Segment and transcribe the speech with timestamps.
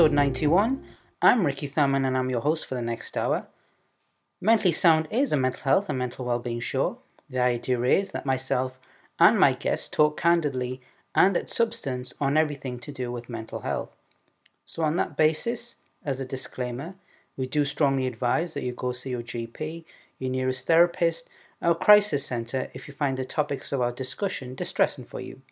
[0.00, 0.82] episode 91.
[1.20, 3.48] I'm Ricky Thurman and I'm your host for the next hour.
[4.40, 7.00] Mentally Sound is a mental health and mental well-being show.
[7.28, 8.78] The idea is that myself
[9.18, 10.80] and my guests talk candidly
[11.14, 13.90] and at substance on everything to do with mental health.
[14.64, 16.94] So, on that basis, as a disclaimer,
[17.36, 19.84] we do strongly advise that you go see your GP,
[20.18, 21.28] your nearest therapist,
[21.60, 25.42] or crisis centre if you find the topics of our discussion distressing for you.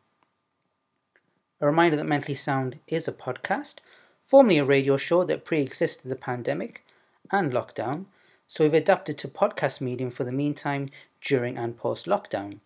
[1.60, 3.80] A reminder that Mentally Sound is a podcast,
[4.28, 6.84] formerly a radio show that pre existed the pandemic
[7.32, 8.04] and lockdown,
[8.46, 10.90] so we've adapted to podcast medium for the meantime,
[11.22, 12.60] during and post lockdown.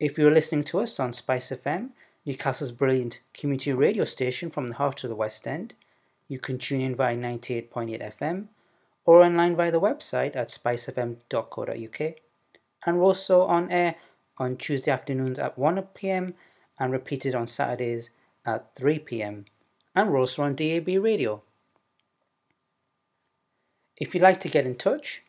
[0.00, 1.90] If you're listening to us on Spice FM,
[2.24, 5.74] Newcastle's brilliant community radio station from the heart of the West End,
[6.28, 8.46] you can tune in via 98.8 FM
[9.04, 12.14] or online via the website at spicefm.co.uk.
[12.86, 13.96] And we're also on air
[14.38, 16.32] on Tuesday afternoons at 1pm
[16.78, 18.10] and repeated on Saturdays
[18.46, 19.44] at 3 pm.
[19.94, 21.42] And also on DAB radio.
[23.96, 25.22] If you'd like to get in touch,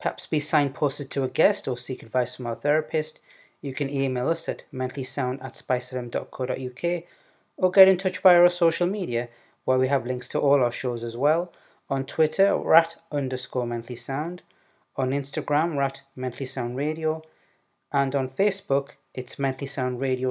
[0.00, 3.20] perhaps be signposted to a guest or seek advice from our therapist,
[3.60, 7.02] you can email us at mentallysound at spicefm.co.uk
[7.56, 9.28] or get in touch via our social media
[9.64, 11.52] where we have links to all our shows as well.
[11.90, 13.64] On Twitter, we're at underscore.
[13.64, 13.82] On
[15.10, 17.22] Instagram, we're at mentally.
[17.92, 19.66] And on Facebook, it's mentally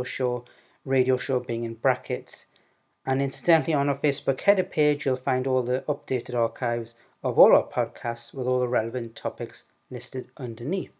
[0.04, 0.46] show,
[0.86, 2.48] radio show being in brackets.
[3.08, 7.56] And incidentally, on our Facebook header page, you'll find all the updated archives of all
[7.56, 10.92] our podcasts with all the relevant topics listed underneath.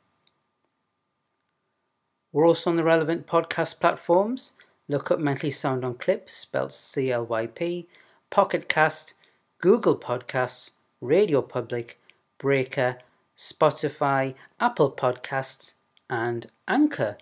[2.32, 4.54] We're also on the relevant podcast platforms.
[4.88, 7.90] Look up Mentally Sound on Clyp, spelled C L Y P,
[8.30, 9.14] Pocket Cast,
[9.60, 10.72] Google Podcasts,
[11.02, 12.00] Radio Public,
[12.38, 13.00] Breaker,
[13.36, 15.74] Spotify, Apple Podcasts,
[16.10, 17.18] and Anchor.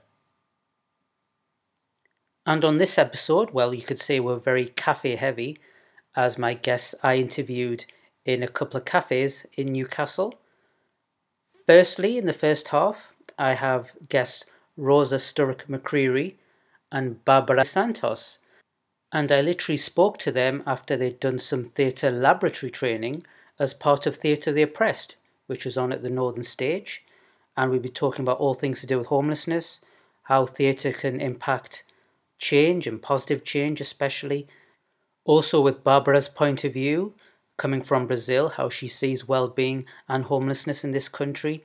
[2.46, 5.58] And on this episode, well, you could say we're very cafe heavy,
[6.16, 7.86] as my guests I interviewed
[8.24, 10.36] in a couple of cafes in Newcastle.
[11.66, 14.46] Firstly, in the first half, I have guests
[14.78, 16.36] Rosa Sturrock McCreary,
[16.92, 18.40] and Barbara Santos.
[19.12, 23.26] And I literally spoke to them after they'd done some theatre laboratory training
[23.60, 25.16] as part of Theatre the Oppressed,
[25.48, 27.04] which was on at the Northern Stage.
[27.56, 29.82] And we'd be talking about all things to do with homelessness,
[30.24, 31.84] how theatre can impact
[32.38, 34.48] change and positive change, especially.
[35.24, 37.14] Also, with Barbara's point of view,
[37.58, 41.64] coming from Brazil, how she sees well being and homelessness in this country.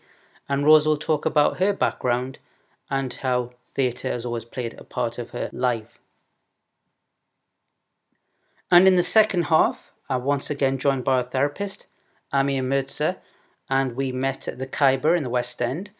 [0.48, 2.38] And Rose will talk about her background
[2.90, 5.98] and how theatre has always played a part of her life.
[8.70, 11.86] And in the second half, I'm once again joined by a therapist,
[12.32, 13.18] Amir Mirza,
[13.68, 15.90] and we met at the Khyber in the West End.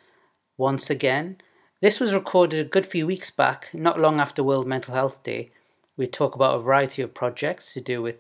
[0.57, 1.39] Once again,
[1.81, 5.51] this was recorded a good few weeks back, not long after World Mental Health Day.
[5.97, 8.17] We talk about a variety of projects to do with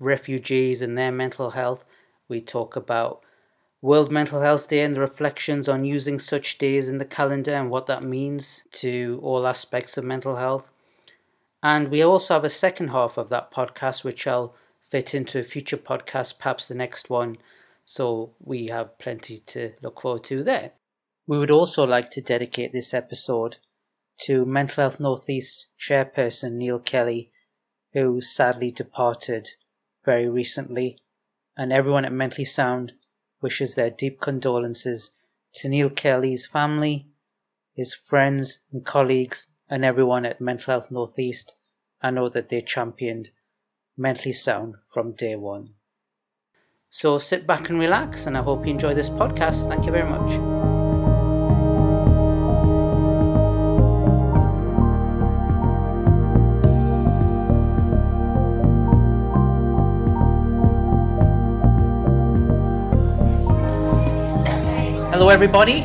[0.00, 1.84] refugees and their mental health.
[2.28, 3.22] We talk about
[3.80, 7.70] World Mental Health Day and the reflections on using such days in the calendar and
[7.70, 10.70] what that means to all aspects of mental health.
[11.62, 14.56] And we also have a second half of that podcast, which I'll
[14.90, 17.38] fit into a future podcast, perhaps the next one.
[17.84, 20.72] So we have plenty to look forward to there.
[21.26, 23.56] We would also like to dedicate this episode
[24.22, 27.30] to Mental Health Northeast chairperson Neil Kelly,
[27.92, 29.50] who sadly departed
[30.04, 30.98] very recently,
[31.56, 32.92] and everyone at Mentally Sound
[33.40, 35.12] wishes their deep condolences
[35.54, 37.08] to Neil Kelly's family,
[37.74, 41.54] his friends and colleagues, and everyone at Mental Health Northeast.
[42.02, 43.30] I know that they championed
[43.96, 45.70] Mentally Sound from day one.
[46.90, 49.68] So sit back and relax, and I hope you enjoy this podcast.
[49.68, 50.63] Thank you very much.
[65.34, 65.80] Everybody.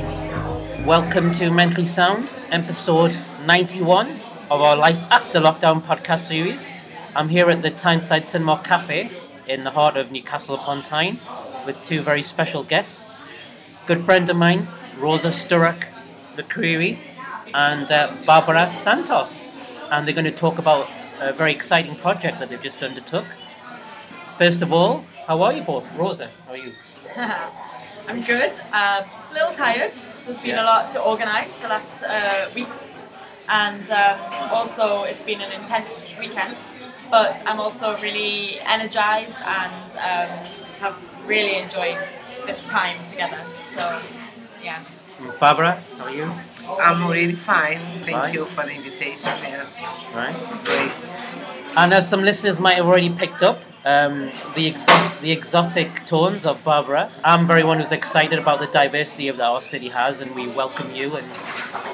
[0.85, 4.11] Welcome to Mentally Sound, episode 91
[4.51, 6.69] of our Life After Lockdown podcast series.
[7.15, 9.09] I'm here at the Tyneside Cinema Cafe
[9.47, 11.19] in the heart of Newcastle upon Tyne
[11.65, 13.05] with two very special guests.
[13.87, 14.67] Good friend of mine,
[14.99, 15.83] Rosa Sturrock
[16.37, 16.99] McCreary,
[17.51, 19.49] and uh, Barbara Santos.
[19.89, 20.87] And they're going to talk about
[21.19, 23.25] a very exciting project that they've just undertook.
[24.37, 25.91] First of all, how are you both?
[25.95, 26.73] Rosa, how are you?
[28.07, 28.51] I'm good.
[28.71, 29.93] Um, a little tired.
[30.25, 30.63] There's been Yeah.
[30.63, 32.99] a lot to organise the last uh, weeks,
[33.47, 34.17] and um,
[34.51, 36.57] also it's been an intense weekend.
[37.11, 40.29] But I'm also really energised and um,
[40.79, 40.95] have
[41.25, 42.05] really enjoyed
[42.45, 43.39] this time together.
[43.75, 43.97] So,
[44.63, 44.79] yeah.
[45.39, 46.31] Barbara, how are you?
[46.79, 47.79] I'm really fine.
[48.03, 48.33] Thank Right.
[48.33, 49.31] you for the invitation.
[49.41, 49.83] Yes,
[50.13, 50.35] Right.
[50.63, 50.93] great.
[51.75, 56.45] And as some listeners might have already picked up, um, the exo- the exotic tones
[56.45, 57.11] of Barbara.
[57.23, 60.47] I'm very one who's excited about the diversity of that our city has, and we
[60.47, 61.15] welcome you.
[61.15, 61.27] And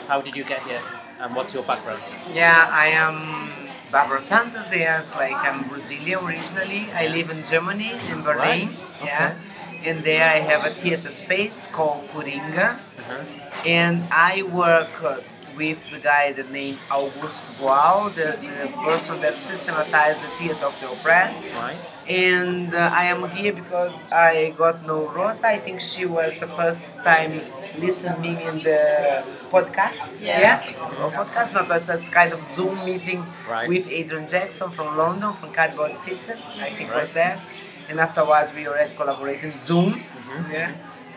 [0.07, 0.81] how did you get here?
[1.19, 2.01] And what's your background?
[2.33, 4.71] Yeah, I am Barbara Santos.
[4.73, 6.91] Yes, like I'm Brazilian originally.
[6.91, 8.69] I live in Germany, in Berlin.
[8.69, 9.03] Right.
[9.03, 9.35] Yeah,
[9.83, 13.23] and there I have a theater space called Kuringa, Uh-huh.
[13.65, 15.19] and I work uh,
[15.55, 18.13] with the guy that named Augusto Boal.
[18.13, 21.49] There's the person that systematized the theater of the oppressed.
[21.51, 21.77] Right.
[22.07, 25.47] and uh, I am here because I got no Rosa.
[25.47, 27.41] I think she was the first time
[27.79, 30.09] listening in the podcast.
[30.21, 30.61] Yeah.
[31.01, 33.67] Or podcast, not that's a kind of Zoom meeting Right.
[33.67, 36.37] with Adrian Jackson from London, from Cardboard Citizen.
[36.59, 36.99] I think Right.
[37.01, 37.39] was there.
[37.89, 39.93] And afterwards, we already collaborated in Zoom.
[39.93, 40.51] Mhm.
[40.53, 40.71] Yeah.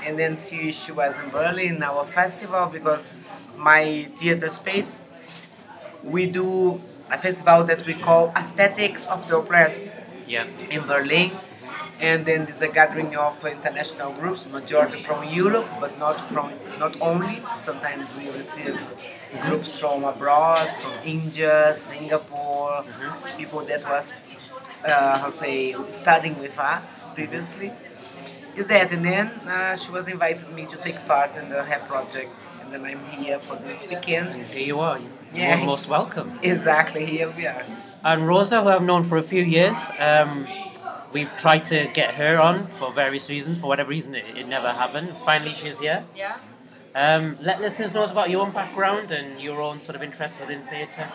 [0.05, 3.15] And then she, she was in Berlin in our festival because
[3.59, 4.99] my theater space
[6.03, 9.83] we do a festival that we call Aesthetics of the Oppressed
[10.27, 10.45] Yeah.
[10.71, 11.33] in Berlin.
[12.01, 16.95] And then there's a gathering of international groups, majority from Europe, but not from not
[17.01, 17.43] only.
[17.59, 18.79] Sometimes we receive
[19.43, 22.85] groups from abroad, from India, Singapore,
[23.37, 24.15] people that was,
[24.85, 27.73] uh, how to say, studying with us previously.
[28.55, 31.89] Is that, and then uh, she was invited me to take part in the HEP
[31.89, 32.31] project,
[32.73, 34.29] and then I'm here for this weekend.
[34.29, 35.01] And here you are.
[35.35, 35.57] Yeah.
[35.57, 36.39] You're most welcome.
[36.43, 37.65] Exactly, here we are.
[38.05, 40.47] And Rosa, who I've known for a few years, um,
[41.13, 43.59] we've tried to get her on for various reasons.
[43.59, 45.17] For whatever reason, it, it never happened.
[45.25, 46.05] Finally, she's here.
[46.15, 46.37] Yeah.
[46.95, 50.67] Um, let listeners know about your own background and your own sort of interest within
[50.67, 51.11] theatre.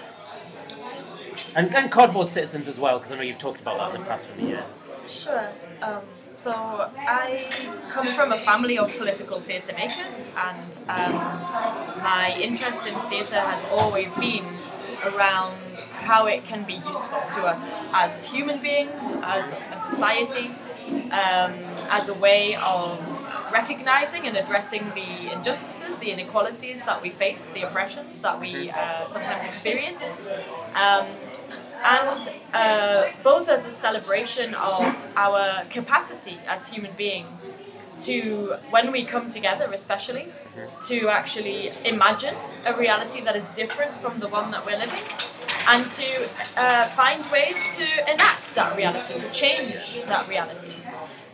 [1.56, 4.08] And, and cardboard citizens as well, because I know you've talked about that in the
[4.08, 4.64] past few years.
[5.08, 5.50] Sure.
[5.82, 6.02] Um,
[6.34, 6.52] so
[6.98, 7.48] I
[7.92, 11.14] come from a family of political theatre makers, and um,
[12.04, 14.46] my interest in theatre has always been
[15.06, 20.50] around how it can be useful to us as human beings, as a society,
[21.12, 21.54] um,
[21.90, 23.00] as a way of
[23.52, 29.06] recognizing and addressing the injustices, the inequalities that we face, the oppressions that we uh,
[29.06, 30.04] sometimes experience.
[30.76, 31.06] Um,
[31.84, 37.58] and uh, both as a celebration of our capacity as human beings
[38.00, 40.28] to, when we come together, especially,
[40.88, 42.36] to actually imagine
[42.66, 45.04] a reality that is different from the one that we're living,
[45.68, 50.83] and to uh, find ways to enact that reality, to change that reality.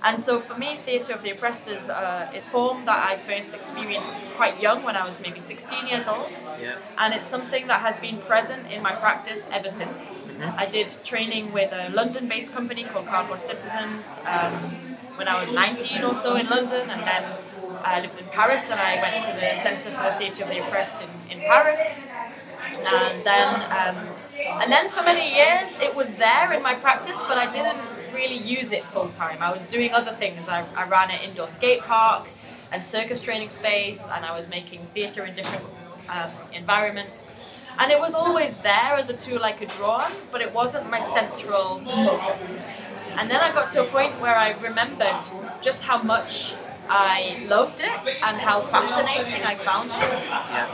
[0.04, 3.54] And so for me, Theatre of the Oppressed is uh, a form that I first
[3.54, 6.32] experienced quite young, when I was maybe 16 years old
[6.62, 6.78] Yeah.
[6.98, 10.16] and it's something that has been present in my practice ever since.
[10.56, 14.54] I did training with a London-based company called Cardboard Citizens um,
[15.18, 17.24] when I was 19 or so in London, and then
[17.84, 20.60] I lived in Paris and I went to the Centre for the Theatre of the
[20.60, 21.82] Oppressed in, in Paris.
[22.86, 23.98] And then, um,
[24.62, 27.80] and then for many years it was there in my practice, but I didn't
[28.14, 29.42] really use it full time.
[29.42, 30.50] I was doing other things.
[30.50, 32.28] I, I ran an indoor skate park
[32.72, 35.66] and circus training space, and I was making theatre in different
[36.10, 37.30] um, environments.
[37.80, 40.90] And it was always there as a tool I could draw on, but it wasn't
[40.90, 42.58] my central focus.
[43.16, 45.24] And then I got to a point where I remembered
[45.62, 46.56] just how much
[46.90, 50.24] I loved it and how fascinating I found it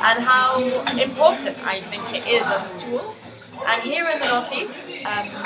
[0.07, 0.62] and how
[0.98, 3.15] important I think it is as a tool.
[3.67, 5.43] And here in the Northeast, um,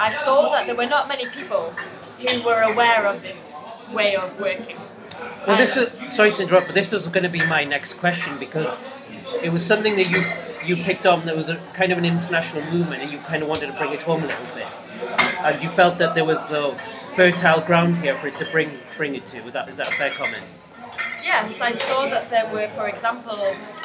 [0.00, 1.74] I saw that there were not many people
[2.18, 4.78] who were aware of this way of working.
[5.46, 8.38] Well, this is sorry to interrupt, but this was going to be my next question
[8.38, 8.80] because
[9.42, 10.22] it was something that you
[10.64, 13.48] you picked up that was a kind of an international movement, and you kind of
[13.50, 14.68] wanted to bring it home a little bit,
[15.44, 16.78] and you felt that there was a
[17.14, 19.42] fertile ground here for it to bring bring it to.
[19.42, 20.42] Was that is that a fair comment?
[21.32, 23.40] Yes, I saw that there were, for example,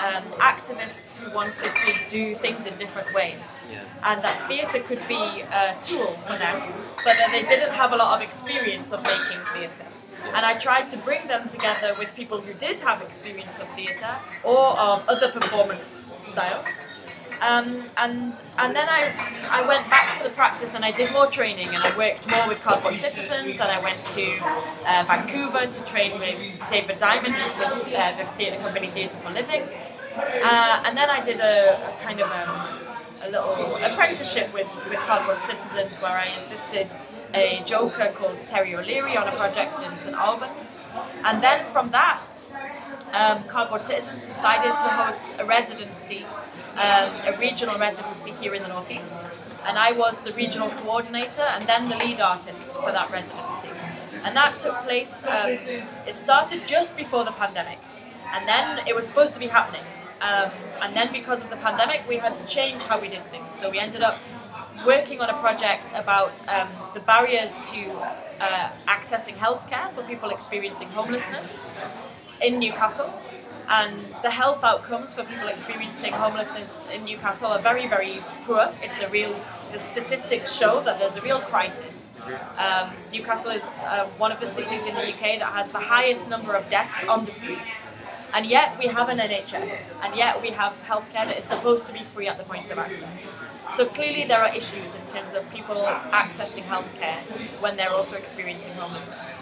[0.08, 0.24] um,
[0.54, 3.82] activists who wanted to do things in different ways, Yeah.
[4.10, 5.24] and that theatre could be
[5.64, 6.58] a tool for them,
[7.06, 9.92] but that they didn't have a lot of experience of making theatre.
[10.36, 14.16] And I tried to bring them together with people who did have experience of theatre
[14.44, 16.74] or of other performance styles.
[17.42, 19.12] Um, and and then I
[19.50, 22.48] I went back to the practice and I did more training and I worked more
[22.48, 24.38] with Cardboard Citizens and I went to
[24.86, 29.64] uh, Vancouver to train with David Diamond with uh, the theatre company Theatre for Living.
[30.18, 35.00] Uh, and then I did a, a kind of um, a little apprenticeship with, with
[35.00, 36.94] Cardboard Citizens where I assisted
[37.34, 40.78] a joker called Terry O'Leary on a project in St Albans.
[41.24, 42.22] And then from that,
[43.12, 46.26] um, Cardboard Citizens decided to host a residency,
[46.76, 49.26] um, a regional residency here in the Northeast.
[49.66, 53.70] And I was the regional coordinator and then the lead artist for that residency.
[54.24, 55.52] And that took place, um,
[56.08, 57.80] it started just before the pandemic.
[58.34, 59.84] And then it was supposed to be happening.
[60.22, 60.52] Um,
[60.82, 63.54] and then because of the pandemic, we had to change how we did things.
[63.54, 64.18] So we ended up
[64.86, 67.92] working on a project about um, the barriers to
[68.40, 71.66] uh, accessing healthcare for people experiencing homelessness
[72.42, 73.14] in Newcastle.
[73.68, 78.74] And the health outcomes for people experiencing homelessness in Newcastle are very, very poor.
[78.82, 79.36] It's a real,
[79.72, 82.12] the statistics show that there's a real crisis.
[82.58, 86.30] Um, Newcastle is uh, one of the cities in the UK that has the highest
[86.30, 87.76] number of deaths on the street.
[88.34, 91.94] And yet we have an NHS, and yet we have healthcare that is supposed to
[91.94, 93.30] be free at the point of access.
[93.74, 97.18] So clearly there are issues in terms of people accessing healthcare
[97.62, 99.36] when they're also experiencing homelessness.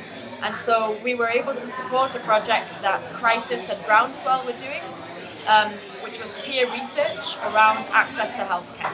[0.43, 4.83] And so we were able to support a project that Crisis and Groundswell were doing,
[5.47, 5.71] um,
[6.03, 8.93] which was peer research around access to healthcare.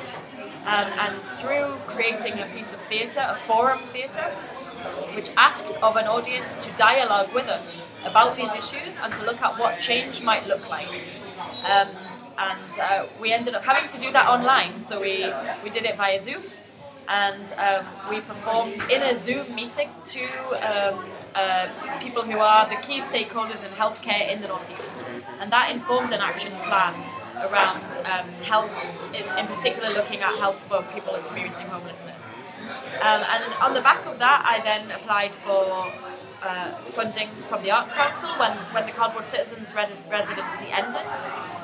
[0.66, 4.30] Um, and through creating a piece of theatre, a forum theatre,
[5.16, 9.42] which asked of an audience to dialogue with us about these issues and to look
[9.42, 10.88] at what change might look like.
[11.66, 11.88] Um,
[12.38, 15.98] and uh, we ended up having to do that online, so we, we did it
[15.98, 16.44] via Zoom.
[17.08, 20.24] And um, we performed in a Zoom meeting to
[20.62, 21.04] um,
[21.36, 21.68] uh,
[22.00, 24.98] people who are the key stakeholders in healthcare in the Northeast.
[25.40, 26.94] And that informed an action plan
[27.48, 28.72] around um, health,
[29.14, 32.36] in, in, particular looking at health for people experiencing homelessness.
[33.02, 35.92] Um, and on the back of that, I then applied for
[36.42, 41.08] uh, funding from the Arts Council when, when the Cardboard Citizens res- residency ended.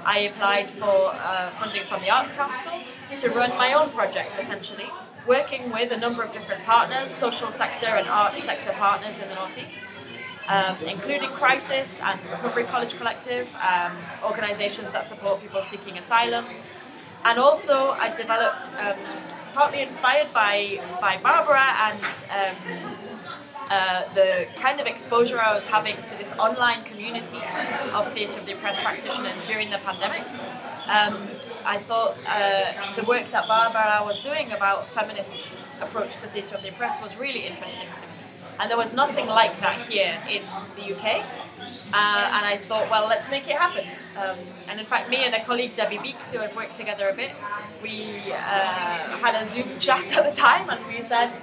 [0.05, 2.73] I applied for uh, funding from the Arts Council
[3.17, 4.89] to run my own project essentially,
[5.27, 9.35] working with a number of different partners, social sector and arts sector partners in the
[9.35, 9.87] Northeast.
[10.47, 16.45] Um, including Crisis and Recovery College Collective, um, organisations that support people seeking asylum.
[17.23, 18.95] And also, I developed, um,
[19.55, 22.95] partly inspired by, by Barbara and um,
[23.71, 27.41] uh, the kind of exposure I was having to this online community
[27.91, 30.23] of Theatre of the Oppressed practitioners during the pandemic.
[30.85, 31.27] Um,
[31.65, 36.61] I thought uh, the work that Barbara was doing about feminist approach to Theatre of
[36.61, 38.13] the Oppressed was really interesting to me.
[38.59, 40.43] And there was nothing like that here in
[40.75, 41.25] the UK.
[41.93, 43.85] Uh, and I thought, well, let's make it happen.
[44.15, 47.13] Um, and in fact, me and a colleague, Debbie Beeks, who have worked together a
[47.13, 47.31] bit,
[47.81, 51.35] we uh, had a Zoom chat at the time and we said,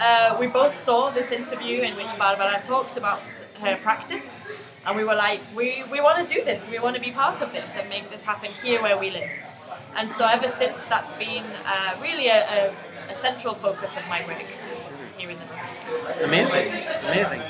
[0.00, 3.20] uh, we both saw this interview in which Barbara talked about
[3.60, 4.38] her practice.
[4.86, 7.42] And we were like, we, we want to do this, we want to be part
[7.42, 9.30] of this and make this happen here where we live.
[9.96, 12.76] And so ever since, that's been uh, really a, a,
[13.10, 14.44] a central focus of my work
[15.16, 15.86] here in the Northeast.
[16.22, 17.42] Amazing, amazing.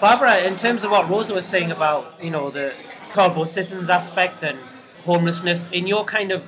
[0.00, 2.74] Barbara, in terms of what Rosa was saying about, you know, the
[3.12, 4.58] cardboard citizens aspect and
[5.04, 6.42] homelessness, in your kind of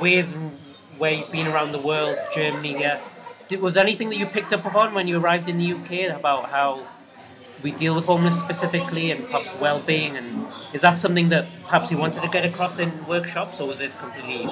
[0.00, 0.34] ways
[0.98, 3.00] where you've been around the world, Germany, yeah,
[3.48, 6.48] did, was anything that you picked up upon when you arrived in the UK about
[6.50, 6.86] how
[7.62, 11.98] we deal with homelessness specifically and perhaps well-being and is that something that perhaps you
[11.98, 14.44] wanted to get across in workshops or was it completely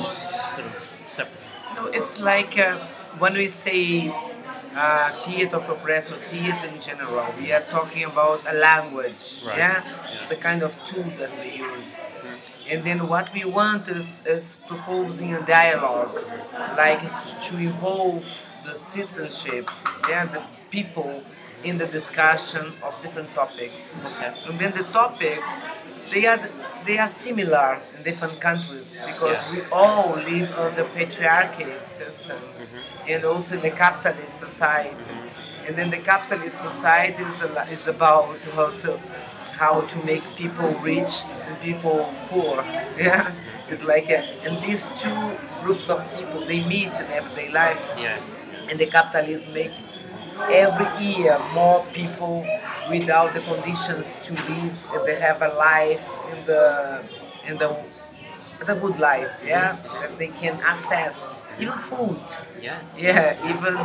[0.47, 0.75] sort of
[1.07, 1.45] separate?
[1.77, 2.79] No, it's like uh,
[3.19, 4.13] when we say
[4.75, 7.27] uh, theater of the oppressed or theater in general.
[7.39, 9.41] We are talking about a language.
[9.45, 9.59] Right.
[9.59, 9.85] Yeah?
[9.85, 10.23] Yeah.
[10.23, 11.97] it's a kind of tool that we use.
[12.71, 16.23] And then what we want is, is proposing a dialogue,
[16.77, 17.01] like
[17.49, 18.25] to involve
[18.65, 19.71] the citizenship,
[20.09, 21.23] yeah, the people
[21.65, 23.91] in the discussion of different topics.
[24.07, 24.33] Okay.
[24.47, 25.65] And then the topics,
[26.13, 26.41] they are
[26.87, 29.53] they are similar in different countries because Yeah.
[29.53, 32.79] we all live under patriarchy system mm-hmm.
[33.09, 35.13] and also in the capitalist society.
[35.15, 35.67] Mm-hmm.
[35.67, 38.99] And then the capitalist society is, a, is about also
[39.59, 42.65] how to make people rich and people poor.
[42.97, 43.33] Yeah,
[43.69, 48.19] it's like, a, and these two groups of people they meet in everyday life Yeah.
[48.71, 49.73] and the capitalists make
[50.51, 52.47] every year more people
[52.89, 57.03] without the conditions to live and they have a life in the
[57.47, 57.77] in the
[58.67, 59.49] the good life mm-hmm.
[59.49, 59.77] yeah?
[60.01, 61.27] That they can access
[61.61, 62.21] even food.
[62.61, 62.81] Yeah.
[62.97, 63.77] yeah even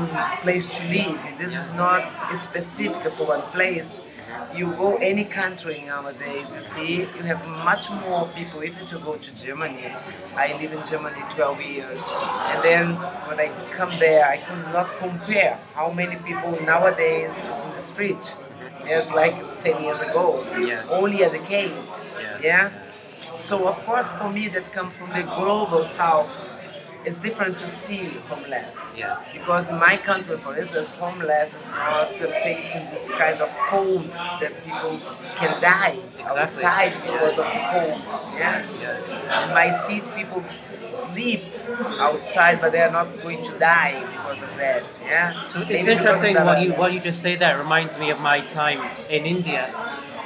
[0.41, 1.19] place to live.
[1.39, 3.99] This is not specific for one place
[4.55, 9.15] you go any country nowadays you see you have much more people even to go
[9.15, 9.93] to germany.
[10.35, 12.07] I live in germany 12 years.
[12.09, 12.95] And then
[13.27, 17.79] when i come there i could not compare how many people nowadays is in the
[17.79, 18.37] street
[18.89, 20.45] as like 10 years ago.
[20.59, 20.85] Yeah.
[20.89, 21.71] only a decade
[22.19, 22.39] Yeah.
[22.41, 22.71] yeah?
[23.39, 26.31] So of course for me that come from the global south
[27.05, 29.17] it's different to see homeless Yeah.
[29.33, 32.09] because in my country, for instance, homeless is not
[32.43, 34.09] facing this kind of cold
[34.41, 34.99] that people
[35.35, 36.41] can die Exactly.
[36.41, 38.01] outside because of cold.
[38.37, 38.65] Yeah.
[38.81, 39.47] Yeah.
[39.47, 40.43] In my city, people
[40.91, 41.43] sleep
[41.99, 44.83] outside, but they are not going to die because of that.
[45.03, 45.45] Yeah.
[45.45, 47.55] So it's interesting what you what you just say there.
[47.55, 48.79] It reminds me of my time
[49.09, 49.63] in India,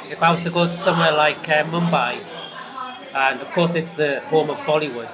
[0.10, 2.24] if I was to go to somewhere like uh, Mumbai,
[3.14, 5.12] and of course it's the home of Bollywood,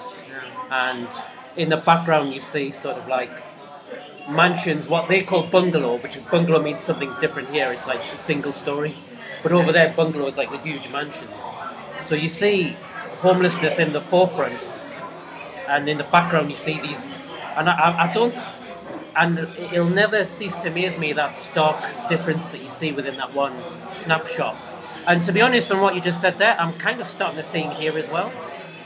[0.72, 1.08] and
[1.56, 3.32] in the background you see sort of like
[4.30, 7.72] mansions, what they call bungalow, which bungalow means something different here.
[7.72, 8.96] It's like a single story,
[9.42, 11.44] but over there bungalow is like the huge mansions.
[12.02, 12.76] So you see
[13.20, 14.70] homelessness in the forefront,
[15.68, 17.06] and in the background you see these,
[17.56, 18.36] and I, I, don't.
[19.16, 19.40] And
[19.72, 23.56] it'll never cease to amaze me that stark difference that you see within that one
[23.90, 24.58] snapshot.
[25.06, 27.44] And to be honest, on what you just said there, I'm kind of starting to
[27.44, 28.34] see here as well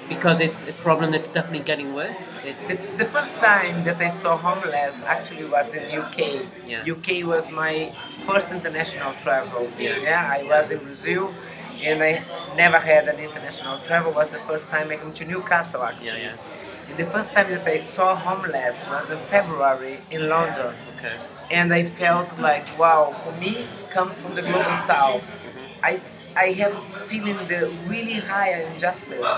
[0.10, 2.42] because it's a problem that's definitely getting worse.
[2.42, 6.46] The, the first time that I saw homeless actually was in UK.
[6.66, 6.84] Yeah.
[6.94, 7.94] UK was my
[8.26, 9.70] first international travel.
[9.78, 10.38] Yeah.
[10.38, 11.34] I was in Brazil
[11.82, 12.24] and I
[12.56, 14.12] never had an international travel.
[14.14, 16.22] was the first time I came to Newcastle actually.
[16.22, 16.90] yeah, yeah.
[16.90, 20.74] And the first time that I saw homeless was in February in London.
[20.98, 21.18] Okay.
[21.52, 25.67] and I felt like wow for me come from the global south mm-hmm.
[25.84, 25.98] I,
[26.36, 26.76] I have
[27.08, 29.30] feeling the really high injustice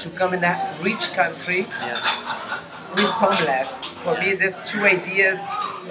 [0.00, 1.94] to come in a rich country Yeah.
[2.90, 3.70] with homeless
[4.04, 5.40] for me these two ideas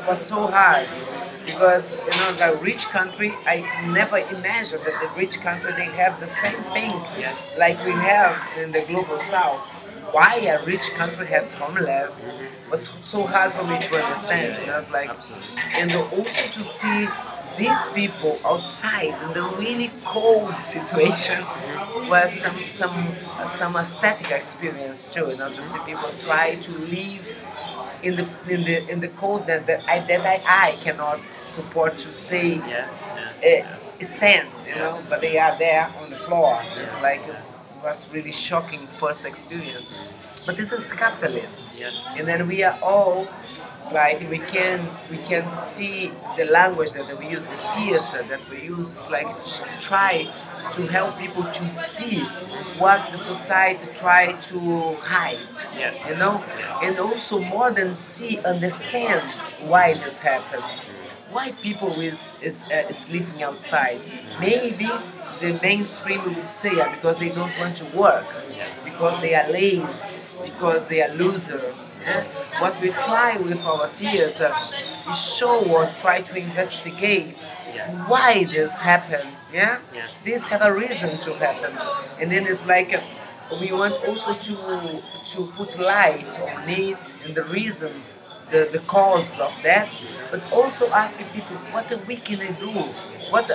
[0.07, 0.87] was so hard
[1.45, 3.57] because you know the rich country I
[3.87, 7.35] never imagined that the rich country they have the same thing Yeah.
[7.57, 9.61] like we have in the global south
[10.11, 12.27] why a rich country has homeless
[12.71, 15.81] was so hard for me to understand and I was like Absolutely.
[15.81, 17.07] and also to see
[17.55, 21.47] these people outside in the really cold situation
[22.07, 25.29] was some some some aesthetic experience too.
[25.29, 27.33] You know, to see people try to live
[28.01, 30.43] in the in the in the cold that, that I that I,
[30.73, 32.89] I cannot support to stay Yeah.
[33.43, 33.67] Yeah.
[33.99, 36.67] uh, stand, you know, but they are there on the floor.
[36.75, 37.35] It's like it
[37.83, 39.89] was really shocking first experience.
[40.45, 41.91] But this is capitalism Yeah.
[42.15, 43.27] and then we are all
[43.91, 48.63] like we can we can see the language that we use the theater that we
[48.63, 48.91] use.
[48.91, 49.29] Is like
[49.79, 50.27] try
[50.71, 52.21] to help people to see
[52.77, 55.37] what the society try to hide
[55.77, 55.93] Yeah.
[56.09, 56.43] you know?
[56.81, 59.21] And also more than see understand
[59.69, 60.63] why this happened.
[61.29, 64.01] Why people is is uh, sleeping outside.
[64.39, 64.89] Maybe
[65.39, 68.25] the mainstream would say uh, because they don't want to work.
[68.83, 70.15] Because they are lazy.
[70.43, 71.73] Because they are loser
[72.05, 72.23] eh?
[72.59, 74.53] what we try with our theater
[75.09, 77.35] is show or try to investigate
[77.75, 78.07] Yeah.
[78.11, 80.07] why this happened yeah Yeah.
[80.23, 81.71] this have a reason to happen
[82.19, 83.01] and then it's like uh,
[83.61, 84.55] we want also to
[85.31, 87.91] to put light on it and the reason
[88.51, 89.87] the, the cause of that
[90.31, 92.71] but also asking people what we can do
[93.33, 93.47] what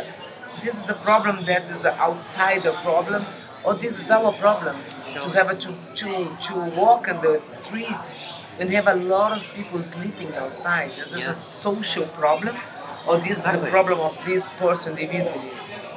[0.62, 3.24] this is a problem that is an outsider problem
[3.64, 4.76] or this is our problem
[5.10, 5.22] Sure.
[5.22, 6.10] to have a, to, to
[6.46, 8.04] to walk on the street
[8.58, 12.56] and have a lot of people sleeping outside this is a social problem
[13.06, 15.50] or this is a problem of this person individually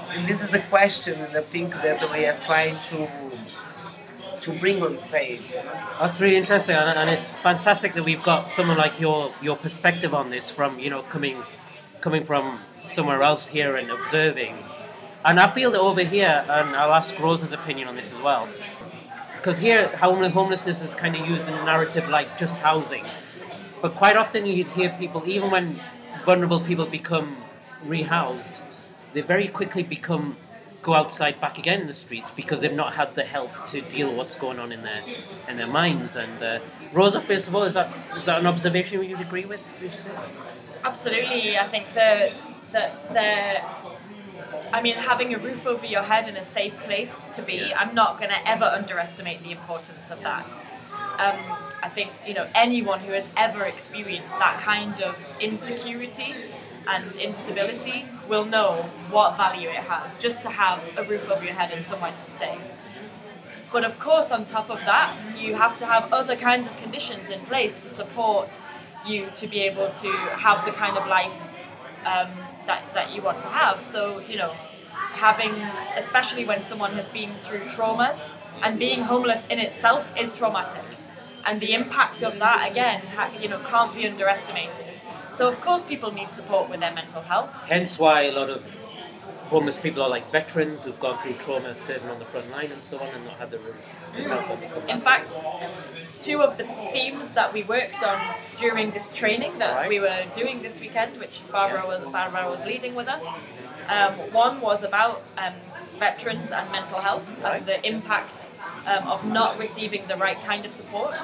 [0.09, 3.09] and this is the question and I think that we are trying to
[4.43, 5.53] to bring on stage?
[5.99, 10.13] That's really interesting, and, and it's fantastic that we've got someone like your your perspective
[10.13, 11.41] on this from you know coming
[12.01, 14.57] coming from somewhere else here and observing.
[15.25, 18.49] And I feel that over here, and I'll ask Rose's opinion on this as well,
[19.43, 23.03] because here home- homelessness is kind of used in a narrative like just housing,
[23.81, 25.81] but quite often you hear people, even when
[26.23, 27.35] vulnerable people become
[27.85, 28.61] rehoused,
[29.13, 30.37] they very quickly become
[30.81, 34.09] go outside back again in the streets because they've not had the help to deal
[34.09, 35.01] with what's going on in their
[35.49, 36.15] in their minds.
[36.15, 36.59] And uh,
[36.93, 39.61] Rosa, first of all, is that is that an observation you'd agree with?
[40.85, 42.31] Absolutely, I think the
[42.71, 43.92] that the
[44.73, 47.93] I mean, having a roof over your head and a safe place to be, I'm
[47.93, 50.51] not going to ever underestimate the importance of that.
[51.19, 51.37] Um,
[51.83, 56.33] I think you know anyone who has ever experienced that kind of insecurity
[56.87, 61.53] and instability will know what value it has just to have a roof over your
[61.53, 62.57] head and somewhere to stay.
[63.71, 67.29] But of course, on top of that, you have to have other kinds of conditions
[67.29, 68.59] in place to support
[69.05, 71.53] you to be able to have the kind of life
[72.05, 72.29] um,
[72.67, 73.83] that, that you want to have.
[73.83, 74.53] So, you know,
[74.93, 75.53] having,
[75.95, 80.85] especially when someone has been through traumas, and being homeless in itself is traumatic.
[81.45, 83.01] And the impact of that, again,
[83.41, 84.85] you know, can't be underestimated.
[85.33, 87.49] So, of course, people need support with their mental health.
[87.67, 88.63] Hence why a lot of
[89.49, 92.81] homeless people are like veterans who've gone through trauma, serving on the front line and
[92.83, 93.75] so on, and not had the room.
[94.89, 95.33] In fact,
[96.19, 98.19] two of the themes that we worked on
[98.59, 99.89] during this training that Right.
[99.89, 103.25] we were doing this weekend, which Barbara was, Barbara was leading with us,
[103.89, 105.53] um, one was about um,
[105.99, 107.57] veterans and mental health Right.
[107.57, 108.47] and the impact
[108.85, 111.15] um, of not receiving the right kind of support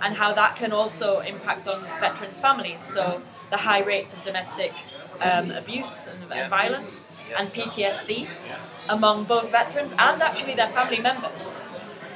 [0.00, 2.82] and how that can also impact on veterans' families.
[2.82, 4.72] So the high rates of domestic
[5.20, 6.36] um, abuse and, Yeah.
[6.42, 8.28] and violence and PTSD
[8.88, 11.60] among both veterans and actually their family members.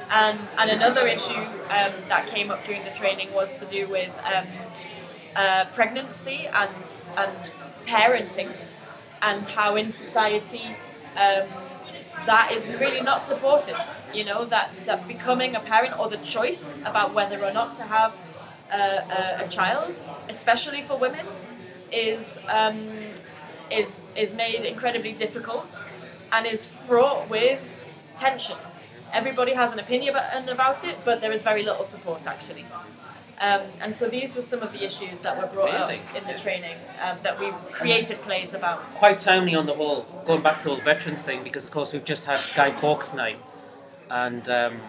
[0.09, 4.11] And, and another issue um, that came up during the training was to do with
[4.23, 4.47] um,
[5.35, 7.51] uh, pregnancy and, and
[7.87, 8.51] parenting,
[9.21, 10.75] and how in society
[11.15, 11.47] um,
[12.25, 13.77] that is really not supported.
[14.13, 17.83] You know, that, that becoming a parent or the choice about whether or not to
[17.83, 18.13] have
[18.71, 21.25] a, a, a child, especially for women,
[21.91, 22.91] is, um,
[23.73, 25.83] is, is made incredibly difficult
[26.31, 27.61] and is fraught with
[28.17, 28.87] tensions.
[29.11, 30.15] Everybody has an opinion
[30.49, 32.65] about, it, but there is very little support actually.
[33.39, 36.01] Um, and so these were some of the issues that were brought Amazing.
[36.01, 38.91] up in the training um, that we created plays about.
[38.91, 42.05] Quite timely on the whole, going back to the veterans thing, because of course we've
[42.05, 43.39] just had Guy Fawkes night,
[44.09, 44.79] and um,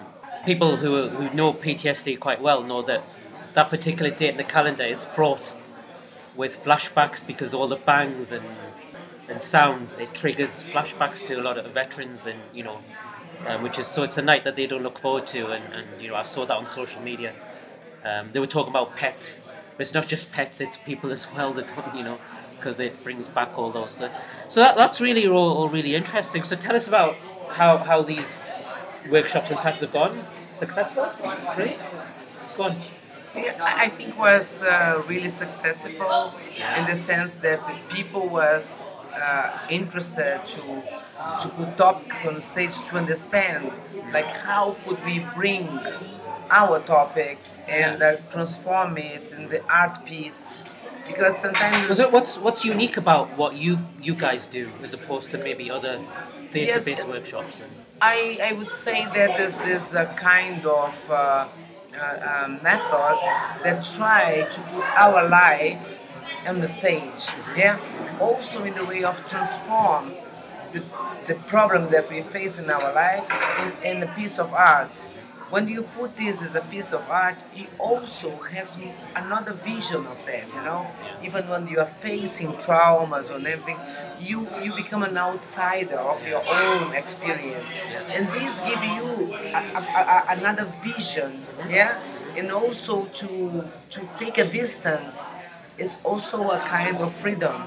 [0.47, 3.05] people who, who know PTSD quite well know that
[3.55, 5.55] that particular date in the calendar is fraught
[6.37, 8.45] with flashbacks because all the bangs and
[9.35, 12.79] and sounds it triggers flashbacks to a lot of veterans and you know
[13.49, 15.87] um, which is so it's a night that they don't look forward to and, and
[16.01, 17.35] you know I saw that on social media.
[18.05, 19.43] Um, they were talking about pets.
[19.77, 22.19] But it's not just pets it's people as well that you know
[22.57, 24.09] because it brings back all those so,
[24.49, 26.45] so that, that's really all, all really interesting.
[26.45, 27.17] So tell us about
[27.51, 28.41] how, how these
[29.11, 30.25] workshops and classes have gone.
[30.45, 31.11] Successful?
[31.57, 31.77] Great.
[32.57, 32.83] go on.
[33.35, 36.33] I think was uh, really successful
[36.79, 40.83] in the sense that the people was uh, interested to
[41.41, 43.71] to put topics on stage to understand
[44.13, 45.69] like how could we bring
[46.51, 50.63] our topics and uh, transform it in the art piece
[51.07, 55.39] because sometimes So what's what's unique about what you you guys do as opposed to
[55.39, 55.95] maybe other
[56.53, 57.07] theatre-based Yes.
[57.07, 57.63] workshops?
[58.01, 63.19] I, I would say that there's this uh, kind of uh, uh, uh, method
[63.65, 65.99] that try to put our life
[66.47, 67.29] on the stage.
[67.57, 67.79] Yeah.
[68.21, 70.13] Also in the way of transform
[70.73, 70.83] the,
[71.27, 73.29] the problem that we face in our life
[73.61, 75.07] in, in a piece of art.
[75.51, 78.77] When you put this as a piece of art, it also has
[79.15, 80.91] another vision of that, you know?
[81.23, 83.79] Even when you are facing traumas or anything,
[84.19, 87.73] you, you become an outsider of your own experience.
[88.09, 92.03] And this give you a, a, a, another vision, yeah?
[92.37, 95.31] And also to, to take a distance
[95.79, 97.63] is also a kind of freedom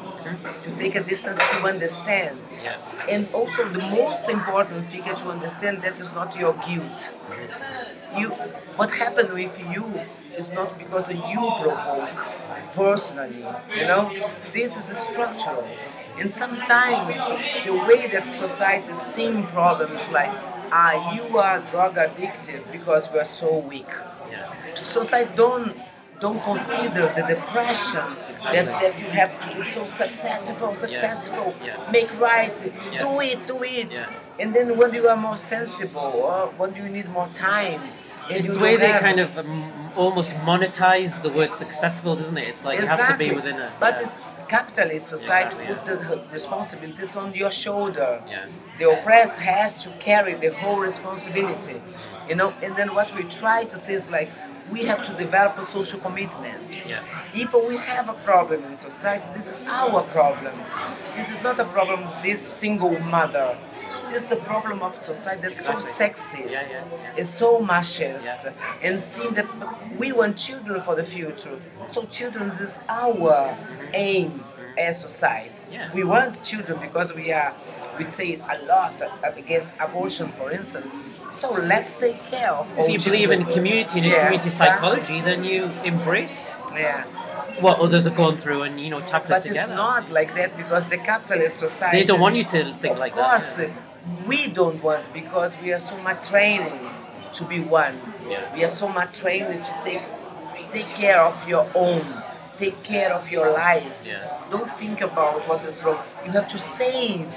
[0.62, 2.38] to take a distance to understand.
[2.64, 2.78] yeah.
[3.10, 7.14] And also the most important figure to understand that is not your guilt.
[8.18, 8.30] You,
[8.78, 10.02] what happened with you
[10.38, 12.26] is not because you provoke
[12.74, 14.12] personally, you know.
[14.54, 15.68] This is structural,
[16.18, 17.16] and sometimes
[17.66, 20.32] the way that society sees problems like,
[20.72, 23.92] ah, you are drug addicted because you are so weak
[24.32, 24.52] Yeah.
[24.76, 25.76] society don't
[26.20, 28.08] don't consider the depression
[28.44, 31.92] that, that you have to be so successful, successful, Yeah.
[31.92, 32.58] make right,
[32.92, 33.00] Yeah.
[33.06, 33.92] do it, do it.
[33.92, 34.10] Yeah.
[34.40, 37.82] And then when you are more sensible or when you need more time,
[38.30, 42.48] It's way they have- kind of um, almost monetize the word successful, doesn't it?
[42.52, 43.72] It's like it has to be within a.
[43.80, 44.02] But yeah.
[44.04, 44.18] it's
[44.50, 48.12] capitalist society Exactly, put the responsibilities on your shoulder.
[48.28, 48.46] Yeah.
[48.80, 51.82] The oppressed has to carry the whole responsibility.
[52.30, 54.30] You know, and then what we try to say is like
[54.72, 56.84] we have to develop a social commitment.
[56.86, 57.04] Yeah.
[57.34, 60.54] If we have a problem in society, this is our problem.
[61.16, 63.58] This is not a problem of this single mother.
[64.10, 67.14] This is a problem of society that's so sexist, Yeah, yeah, yeah.
[67.18, 69.48] it's so machist, and seeing that
[69.98, 71.60] we want children for the future.
[71.92, 73.54] So children is our
[73.94, 74.44] aim
[74.78, 75.52] as society.
[75.94, 77.54] We want children because we are
[77.98, 80.96] we say it a lot against abortion, for instance.
[81.32, 82.66] So let's take care of.
[82.78, 87.04] If you believe in community and in Yeah, community psychology, then you embrace Yeah.
[87.62, 89.76] what others are going through and you know tackle But it it's together.
[89.76, 91.98] not like that because the capitalist society.
[92.00, 93.70] They don't want you to think of like that, course, yeah.
[94.32, 96.78] we don't want because we are so much training
[97.38, 97.96] to be one.
[98.30, 98.54] Yeah.
[98.56, 100.04] We are so much training to take
[100.72, 102.04] take care of your own,
[102.60, 103.98] take care of your life.
[104.06, 104.44] Yeah.
[104.52, 106.02] Don't think about what is wrong.
[106.26, 107.28] You have to save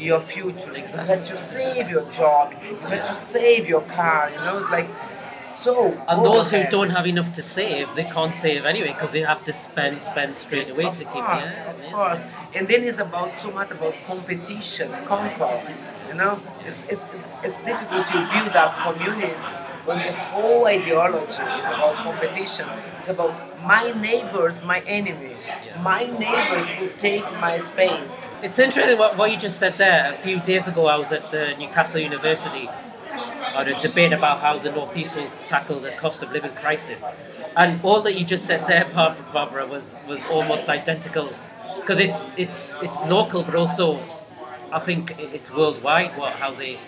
[0.00, 0.74] your future.
[0.74, 1.12] Exactly.
[1.12, 2.54] You had to save your job.
[2.62, 4.30] You had to save your car.
[4.30, 4.88] You know, it's like
[5.40, 5.92] so.
[6.08, 9.44] And those who don't have enough to save, they can't save anyway because they have
[9.44, 11.24] to spend, spend straight away of to keep.
[11.24, 12.22] course, yeah, of course.
[12.54, 15.62] And then it's about so much about competition, conquer.
[16.08, 17.04] You know, it's, it's,
[17.42, 19.34] it's difficult to build up community
[19.84, 22.68] when the whole ideology is about competition.
[22.98, 25.36] It's about my neighbors, my enemy.
[25.82, 28.24] My neighbors will take my space.
[28.42, 30.12] It's interesting what, what you just said there.
[30.12, 32.68] A few days ago, I was at the Newcastle University
[33.54, 37.04] on a debate about how the Northeast will tackle the cost of living crisis.
[37.56, 38.84] And all that you just said there,
[39.32, 41.32] Barbara, was, was almost identical
[41.76, 44.00] because it's, it's, it's local, but also
[44.70, 46.78] I think it's worldwide what how they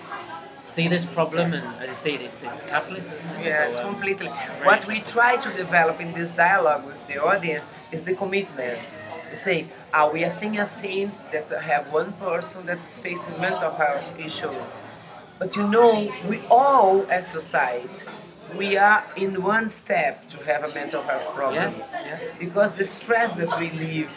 [0.71, 3.11] see this problem, and as I say, it's it's capitalist.
[3.13, 3.21] It?
[3.45, 4.29] Yes, So, um, completely.
[4.69, 8.81] What we try to develop in this dialogue with the audience is the commitment.
[9.31, 9.59] We say,
[9.93, 14.05] are we are seeing a scene that have one person that is facing mental health
[14.19, 14.71] issues?
[15.39, 15.93] But you know,
[16.29, 18.07] we all as society,
[18.57, 21.75] we are in one step to have a mental health problem.
[21.79, 22.19] Yeah, yeah.
[22.39, 24.11] Because the stress that we live,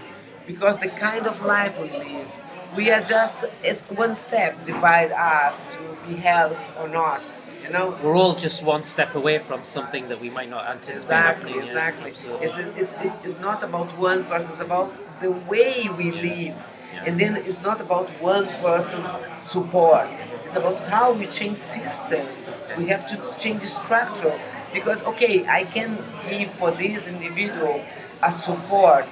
[0.45, 2.29] because the kind of life we live,
[2.75, 7.21] we are just it's one step divide us to be health or not.
[7.63, 7.97] You know?
[8.03, 11.03] we're all just one step away from something that we might not anticipate.
[11.03, 12.09] Exactly, exactly.
[12.41, 16.55] It's, it's, it's, it's not about one person, it's about the way we live.
[16.93, 17.05] Yeah.
[17.05, 19.03] And then it's not about one person
[19.39, 20.09] support.
[20.43, 22.27] It's about how we change system.
[22.77, 24.39] We have to change the structure.
[24.73, 27.83] Because okay, I can give for this individual
[28.21, 29.07] a support,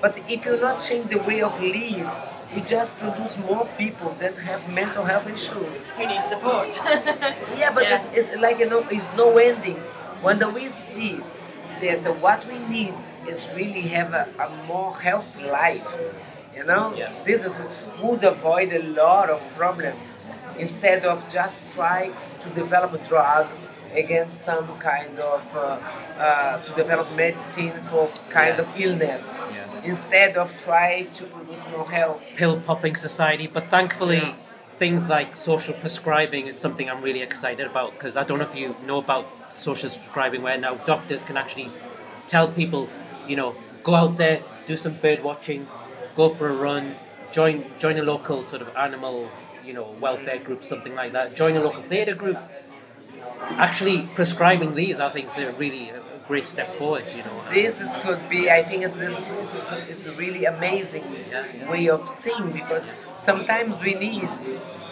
[0.00, 2.10] but if you not change the way of live,
[2.54, 5.82] we just produce more people that have mental health issues.
[5.96, 6.68] Who need support?
[7.58, 7.94] Yeah, but Yeah.
[8.12, 9.80] It's, it's like you know, it's no ending.
[10.20, 11.20] When we see
[11.80, 12.94] that what we need
[13.28, 15.86] is really have a, a more healthy life,
[16.54, 17.12] you know, Yeah.
[17.24, 20.18] this is would avoid a lot of problems
[20.58, 22.10] instead of just try
[22.40, 25.78] to develop drugs against some kind of uh,
[26.18, 28.62] uh, to develop medicine for kind Yeah.
[28.62, 29.90] of illness Yeah.
[29.90, 32.22] instead of try to produce more health.
[32.36, 34.34] pill popping society, but thankfully, Yeah.
[34.76, 38.56] things like social prescribing is something I'm really excited about because I don't know if
[38.56, 41.70] you know about social prescribing, where now doctors can actually
[42.26, 42.88] tell people,
[43.28, 45.66] you know, go out there, do some bird watching,
[46.16, 46.94] go for a run,
[47.32, 49.28] join join a local sort of animal,
[49.64, 51.34] you know, welfare group, something like that.
[51.34, 52.38] Join a local theatre group.
[53.50, 57.04] Actually, prescribing these, I think, is a really a a great step forward.
[57.14, 60.44] You know, this is, could be i think it's, this is, it's, it's a really
[60.44, 61.70] amazing Yeah, yeah.
[61.70, 62.84] way of seeing because
[63.16, 64.28] sometimes we need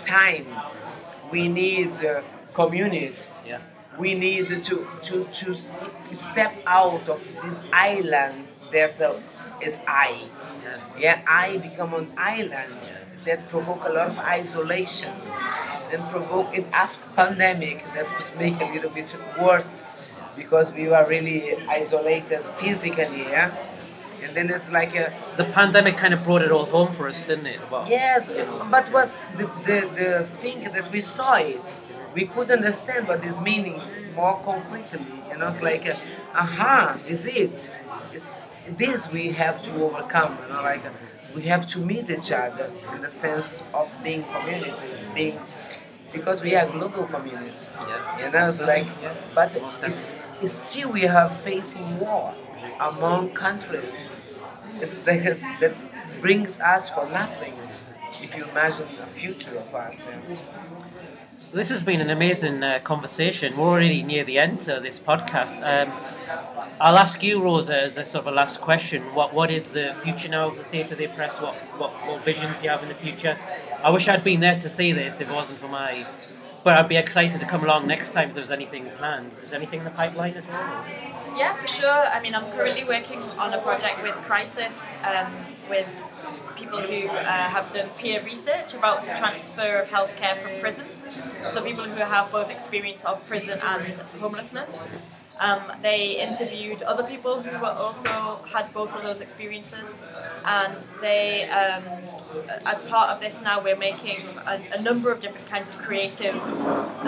[0.03, 0.47] time
[1.31, 3.15] we need uh, community
[3.47, 3.61] yeah,
[3.99, 5.57] we need to, to, to
[6.13, 9.15] step out of this island that uh,
[9.63, 10.11] is i
[10.65, 10.79] yeah.
[11.05, 12.73] yeah i become an island
[13.25, 15.13] that provoke a lot of isolation
[15.93, 19.85] and provoke it after pandemic that was make a little bit worse
[20.37, 23.55] because we were really isolated physically yeah?
[24.23, 27.23] And then it's like a The pandemic kind of brought it all home for us,
[27.23, 27.61] didn't it?
[27.71, 28.39] Well, yes
[28.71, 31.63] but was the, the, the thing that we saw it
[32.15, 33.81] we could understand what is meaning
[34.15, 35.49] more concretely you know?
[35.49, 37.71] It's like uh-huh, aha is it.
[38.13, 38.31] It's
[38.77, 40.83] this we have to overcome you know like
[41.35, 44.73] we have to meet each other in the sense of being community
[45.15, 45.41] being
[46.13, 48.27] because we are global community Yeah.
[48.27, 48.87] you know it's like
[49.35, 52.35] but it's, it's still we are facing war
[52.81, 54.07] among countries
[54.81, 55.75] it's that
[56.21, 57.55] brings us for nothing
[58.23, 60.09] if you imagine a future of us.
[61.53, 63.57] This has been an amazing uh, conversation.
[63.57, 65.61] We're already near the end of this podcast.
[65.67, 65.93] Um,
[66.81, 69.03] I'll ask you, Rosa, as a sort of a last question.
[69.17, 71.43] What What is the future now of the Theatre the Oppressed?
[71.43, 73.37] What, what What visions do you have in the future?
[73.83, 76.07] I wish I'd been there to see this if it wasn't for my.
[76.63, 79.33] But I'd be excited to come along next time if there's anything planned.
[79.43, 80.85] Is anything in the pipeline at all?
[81.37, 82.07] Yeah, for sure.
[82.17, 85.35] I mean, I'm currently working on a project with Crisis, um,
[85.69, 85.89] with
[86.61, 91.09] people who uh, have done peer research about the transfer of healthcare from prisons.
[91.49, 94.85] So people who have both experience of prison and homelessness.
[95.39, 99.97] Um, they interviewed other people who also had both of those experiences,
[100.45, 101.83] and they, um,
[102.67, 106.37] as part of this now, we're making a, a number of different kinds of creative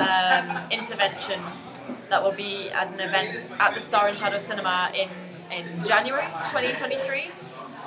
[0.09, 1.77] um, interventions
[2.09, 5.11] that will be at an event at the Star and Shadow Cinema in
[5.53, 7.31] in January 2023,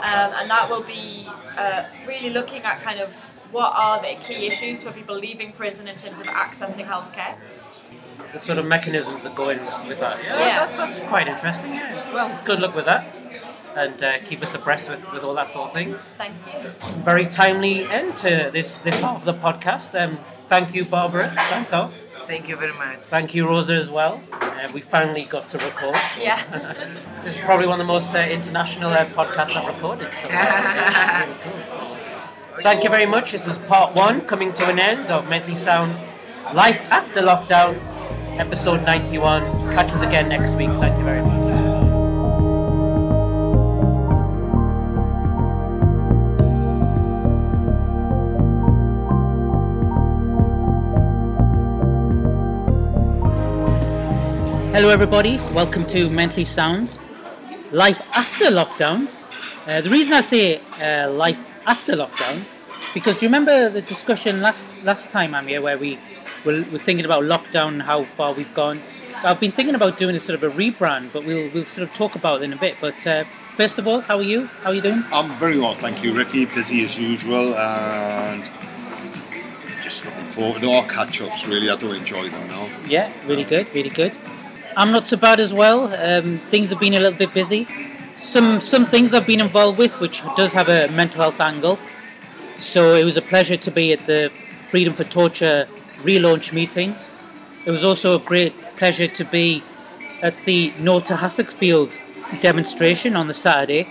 [0.06, 3.12] um, and that will be uh, really looking at kind of
[3.52, 7.36] what are the key issues for people leaving prison in terms of accessing healthcare.
[8.32, 10.24] The sort of mechanisms that go in with that.
[10.24, 10.60] Yeah, Yeah.
[10.60, 11.74] That's, that's quite interesting.
[11.74, 12.14] Yeah.
[12.14, 13.16] Well, good luck with that.
[13.76, 15.98] And uh, keep us abreast with, with all that sort of thing.
[16.18, 16.70] Thank you.
[17.04, 20.00] very timely end to this this half of the podcast.
[20.02, 22.06] Um, thank you, Barbara Santos.
[22.26, 24.22] Thank you very much Thank you, Rosa, as well.
[24.32, 25.96] Uh, we finally got to record.
[26.20, 26.42] Yeah.
[27.24, 30.14] This is probably one of the most uh, international uh, podcasts I've recorded.
[30.14, 31.64] So, really cool.
[31.66, 33.32] So, thank you very much.
[33.32, 35.96] This is part one, coming to an end of Mentally Sound
[36.54, 37.80] Life After Lockdown,
[38.40, 39.42] episode 91.
[39.74, 40.70] Catch us again next week.
[40.80, 41.45] Thank you very much.
[54.76, 55.38] Hello, everybody.
[55.54, 57.00] Welcome to Mentally Sounds
[57.72, 59.08] Life After Lockdown.
[59.66, 62.44] Uh, the reason I say uh, life after lockdown
[62.94, 65.98] because do you remember the discussion last last time, I'm here where we
[66.44, 68.82] were, were thinking about lockdown and how far we've gone.
[69.24, 71.96] I've been thinking about doing a sort of a rebrand, but we'll we'll sort of
[71.96, 72.76] talk about it in a bit.
[72.82, 74.46] But uh, first of all, how are you?
[74.62, 75.02] How are you doing?
[75.14, 76.44] I'm very well, thank you, Ricky.
[76.44, 78.44] Busy as usual, and
[79.84, 81.48] just looking forward to our catch-ups.
[81.48, 82.68] Really, I do enjoy them now.
[82.90, 84.18] Yeah, really good, really good.
[84.78, 85.86] I'm not so bad as well.
[86.04, 87.66] Um, things have been a little bit busy.
[88.12, 91.78] Some some things I've been involved with, which does have a mental health angle.
[92.56, 94.30] So it was a pleasure to be at the
[94.70, 95.68] Freedom for Torture
[96.04, 96.90] relaunch meeting.
[97.66, 99.62] It was also a great pleasure to be
[100.22, 101.92] at the No to Hassockfield
[102.42, 103.84] demonstration on the Saturday,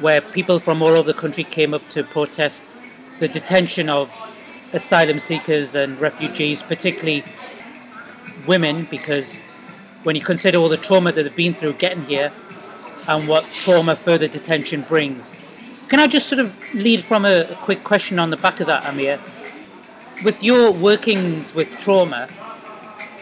[0.00, 2.74] where people from all over the country came up to protest
[3.20, 4.10] the detention of
[4.72, 7.22] asylum seekers and refugees, particularly
[8.48, 9.42] women, because
[10.04, 12.32] when you consider all the trauma that they've been through getting here
[13.08, 15.38] and what trauma further detention brings.
[15.88, 18.66] Can I just sort of lead from a, a quick question on the back of
[18.66, 19.18] that, Amir?
[20.24, 22.28] With your workings with trauma,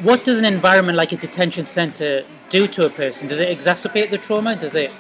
[0.03, 3.29] what does an environment like a detention centre do to a person?
[3.29, 4.57] Does it exacerbate the trauma?
[4.57, 4.93] Does it,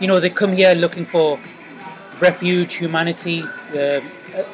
[0.00, 1.38] you know, they come here looking for
[2.20, 3.42] refuge, humanity.
[3.42, 4.00] Uh,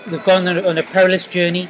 [0.07, 1.69] they've gone on a, on a perilous journey.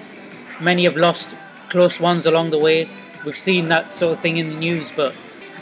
[0.61, 1.35] Many have lost
[1.69, 2.89] close ones along the way.
[3.25, 4.91] We've seen that sort of thing in the news.
[4.97, 5.13] But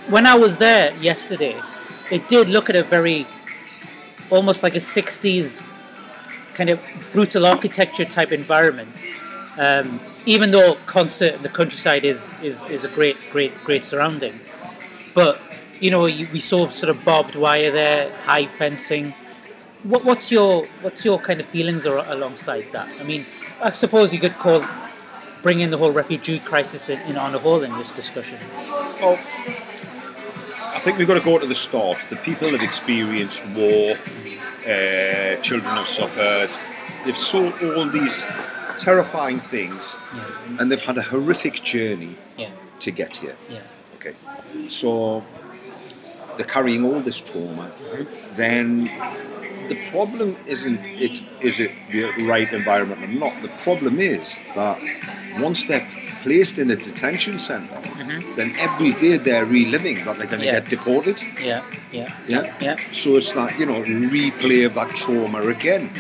[0.09, 1.61] when I was there yesterday,
[2.11, 3.27] it did look at a very,
[4.31, 5.67] almost like a 60s
[6.55, 6.81] kind of
[7.13, 8.89] brutal architecture type environment.
[9.59, 9.95] Um,
[10.27, 14.39] even though Consett in the countryside is, is, is a great, great, great surrounding.
[15.15, 15.41] But,
[15.81, 19.13] you know, we saw sort of barbed wire there, high fencing.
[19.85, 22.89] What, what's your what's your kind of feelings alongside that?
[23.01, 23.25] I mean,
[23.63, 24.63] I suppose you could call
[25.43, 28.39] bringing the whole refugee crisis in, in on a whole in this discussion.
[29.01, 29.15] Well,
[30.77, 31.99] I think we've got to go to the start.
[32.11, 36.51] The people have experienced war, uh, children have suffered,
[37.05, 37.43] they've saw
[37.77, 38.25] all these
[38.79, 40.23] terrifying things, Yeah.
[40.61, 42.51] and they've had a horrific journey Yeah,
[42.81, 43.37] to get here.
[43.51, 43.61] yeah,
[43.97, 44.15] Okay,
[44.69, 45.23] so
[46.41, 47.71] they're carrying all this trauma.
[48.35, 48.85] Then
[49.69, 53.33] the problem isn't it's it the right environment or not.
[53.43, 54.79] The problem is that
[55.39, 55.87] once they're
[56.23, 57.79] placed in a detention center
[58.37, 60.53] then every day they're reliving that they're going to Yeah.
[60.61, 61.19] get deported.
[61.43, 62.43] yeah, yeah, Yeah.
[62.61, 63.81] yeah, So it's that you know
[64.17, 65.91] replay of that trauma again.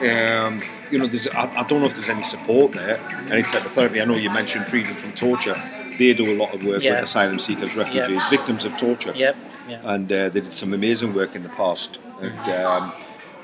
[0.00, 0.60] Um,
[0.90, 2.98] you know, there's, I, I don't know if there's any support there,
[3.30, 4.00] any type of therapy.
[4.00, 5.54] I know you mentioned freedom from torture.
[5.98, 6.92] They do a lot of work Yeah.
[6.92, 9.32] with asylum seekers, refugees, victims of torture, yeah,
[9.70, 9.80] yeah.
[9.94, 11.98] and uh, they did some amazing work in the past.
[12.20, 12.92] And um,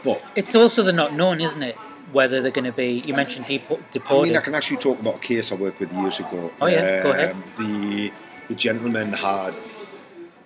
[0.05, 1.77] but It's also the not known, isn't it?
[2.12, 3.03] Whether they're going to be.
[3.07, 5.93] You mentioned depo- I mean, I can actually talk about a case I worked with
[5.93, 6.51] years ago.
[6.61, 7.33] Oh, yeah, go ahead.
[7.35, 8.12] Um, The
[8.49, 9.55] the gentleman had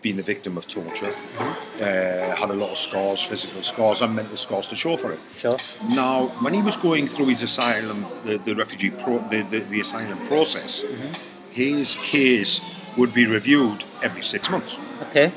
[0.02, 1.82] been a victim of torture, Mm-hmm.
[1.82, 5.20] uh, had a lot of scars, physical scars and mental scars to show for it.
[5.36, 5.58] Sure.
[5.90, 9.80] Now, when he was going through his asylum, the, the refugee, pro, the, the, the
[9.80, 11.12] asylum process, Mm-hmm.
[11.50, 12.62] his case
[12.96, 14.78] would be reviewed every six months.
[15.08, 15.30] Okay.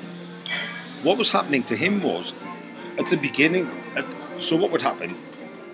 [1.04, 2.34] What was happening to him was,
[2.98, 4.06] at the beginning, at,
[4.42, 5.16] so what would happen?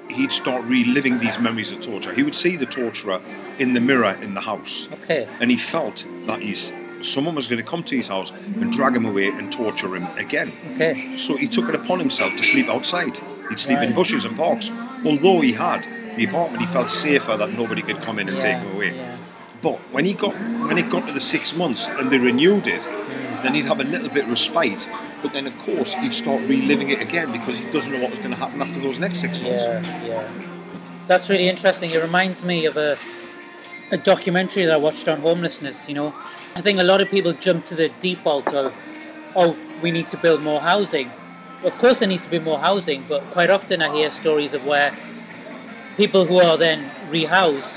[0.10, 2.12] He'd start reliving these memories of torture.
[2.14, 3.22] He would see the torturer
[3.60, 5.28] in the mirror in the house, Okay.
[5.40, 8.94] and he felt that he's someone was going to come to his house and drag
[8.94, 10.52] him away and torture him again.
[10.76, 10.94] Okay.
[11.16, 13.16] So he took it upon himself to sleep outside.
[13.48, 14.70] He'd sleep in bushes and parks.
[15.06, 15.84] Although he had
[16.18, 18.96] the apartment, he felt safer that nobody could come in and take him away.
[18.98, 19.18] Yeah.
[19.62, 20.34] But when he got
[20.68, 22.84] when it got to the six months and they renewed it,
[23.44, 24.90] then he'd have a little bit of respite.
[25.22, 28.20] But then, of course, he'd start reliving it again because he doesn't know what was
[28.20, 29.64] going to happen after those next six months.
[29.64, 30.48] Yeah, yeah.
[31.08, 31.92] That's really interesting.
[31.92, 32.98] It reminds me of a
[33.92, 35.88] a documentary that I watched on homelessness.
[35.88, 36.14] You know,
[36.56, 38.74] I think a lot of people jump to the default of,
[39.36, 41.12] oh, we need to build more housing.
[41.64, 44.66] Of course, there needs to be more housing, but quite often I hear stories of
[44.66, 44.94] where
[45.98, 47.74] people who are then rehoused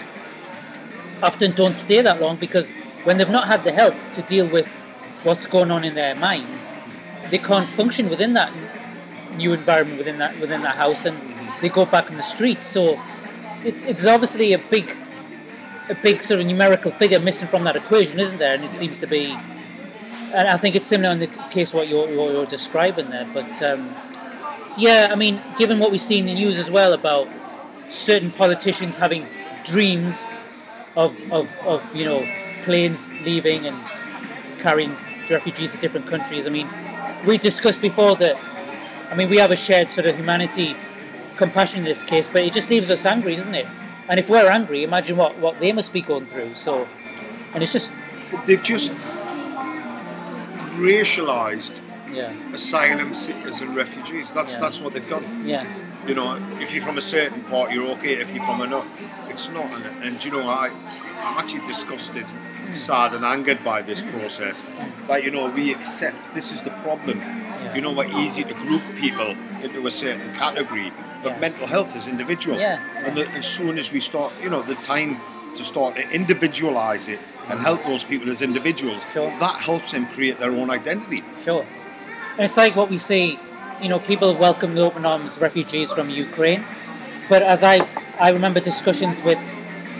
[1.22, 4.68] often don't stay that long because when they've not had the help to deal with
[5.24, 6.72] what's going on in their minds,
[7.32, 8.52] they can't function within that
[9.36, 11.16] new environment within that within that house, and
[11.62, 12.66] they go back in the streets.
[12.66, 13.00] So
[13.64, 14.94] it's it's obviously a big
[15.88, 18.54] a big sort of numerical figure missing from that equation, isn't there?
[18.54, 19.34] And it seems to be,
[20.34, 23.26] and I think it's similar in the case what you're what you're describing there.
[23.32, 23.94] But um,
[24.76, 27.28] yeah, I mean, given what we see in the news as well about
[27.88, 29.26] certain politicians having
[29.64, 30.22] dreams
[30.96, 32.22] of, of, of you know
[32.64, 33.76] planes leaving and
[34.58, 34.94] carrying
[35.30, 36.46] refugees to different countries.
[36.46, 36.68] I mean,
[37.26, 38.36] we discussed before that.
[39.10, 40.74] I mean, we have a shared sort of humanity,
[41.36, 43.66] compassion in this case, but it just leaves us angry, doesn't it?
[44.08, 46.54] And if we're angry, imagine what, what they must be going through.
[46.54, 46.88] So,
[47.54, 47.92] and it's just
[48.46, 48.92] They've just
[50.74, 51.80] racialized
[52.12, 52.32] Yeah.
[52.54, 54.32] asylum seekers and refugees.
[54.32, 54.60] That's Yeah.
[54.60, 55.46] that's what they've done.
[55.46, 55.64] Yeah.
[56.06, 58.12] You know, if you're from a certain part, you're okay.
[58.12, 58.86] If you're from another,
[59.28, 59.64] it's not.
[59.76, 60.70] And, and you know, I,
[61.24, 64.64] I'm actually disgusted, sad, and angered by this process.
[65.06, 67.20] That you know, we accept this is the problem.
[67.74, 70.90] You know, we're easy to group people into a certain category,
[71.22, 71.38] but Yeah.
[71.38, 72.58] mental health is individual.
[72.58, 72.80] Yeah.
[73.06, 75.16] And the, as soon as we start, you know, the time
[75.56, 77.62] to start to individualize it and mm.
[77.62, 79.32] help those people as individuals, Sure.
[79.38, 81.22] that helps them create their own identity.
[81.44, 81.64] Sure.
[82.36, 83.38] And it's like what we say,
[83.80, 86.64] you know, people welcome the open arms refugees from Ukraine.
[87.28, 87.86] But as I,
[88.18, 89.38] I remember discussions with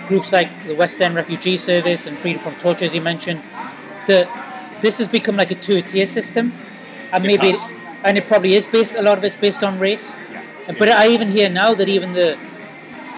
[0.09, 3.41] groups like the West End Refugee Service and Freedom from Torture, as you mentioned,
[4.07, 4.29] that
[4.83, 6.53] this has become like a two-tier system,
[7.13, 7.71] and It maybe, has.
[8.05, 8.95] and it probably is based.
[8.95, 10.11] A lot of it's based on race.
[10.69, 12.37] And But I even hear now that even the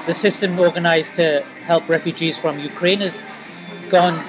[0.07, 3.17] the system organised to help refugees from Ukraine has
[3.89, 4.21] gone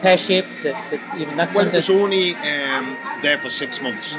[0.00, 0.62] pear-shaped.
[0.62, 4.16] That, that even that's Well, it was only um, there for six months.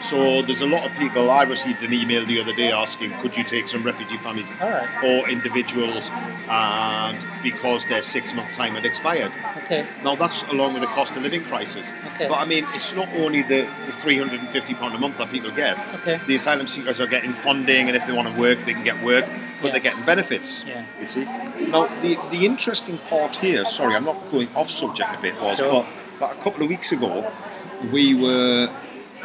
[0.00, 1.30] So there's a lot of people.
[1.30, 4.70] I received an email the other day asking, could you take some refugee families All
[4.70, 5.04] right.
[5.04, 6.10] or individuals,
[6.48, 9.30] and because their six-month time had expired.
[9.64, 9.86] okay.
[10.02, 11.92] Now that's along with the cost of living crisis.
[12.14, 12.28] Okay.
[12.28, 15.78] But I mean, it's not only the, the 350 pound a month that people get.
[15.96, 16.18] Okay.
[16.26, 19.02] The asylum seekers are getting funding, and if they want to work, they can get
[19.04, 19.70] work, but Yeah.
[19.72, 20.64] they're getting benefits.
[20.66, 20.84] Yeah.
[21.00, 21.24] You see.
[21.68, 23.64] Now the the interesting part here.
[23.66, 25.70] Sorry, I'm not going off subject a bit, was Sure.
[25.72, 25.86] but,
[26.18, 27.30] but a couple of weeks ago,
[27.92, 28.68] we were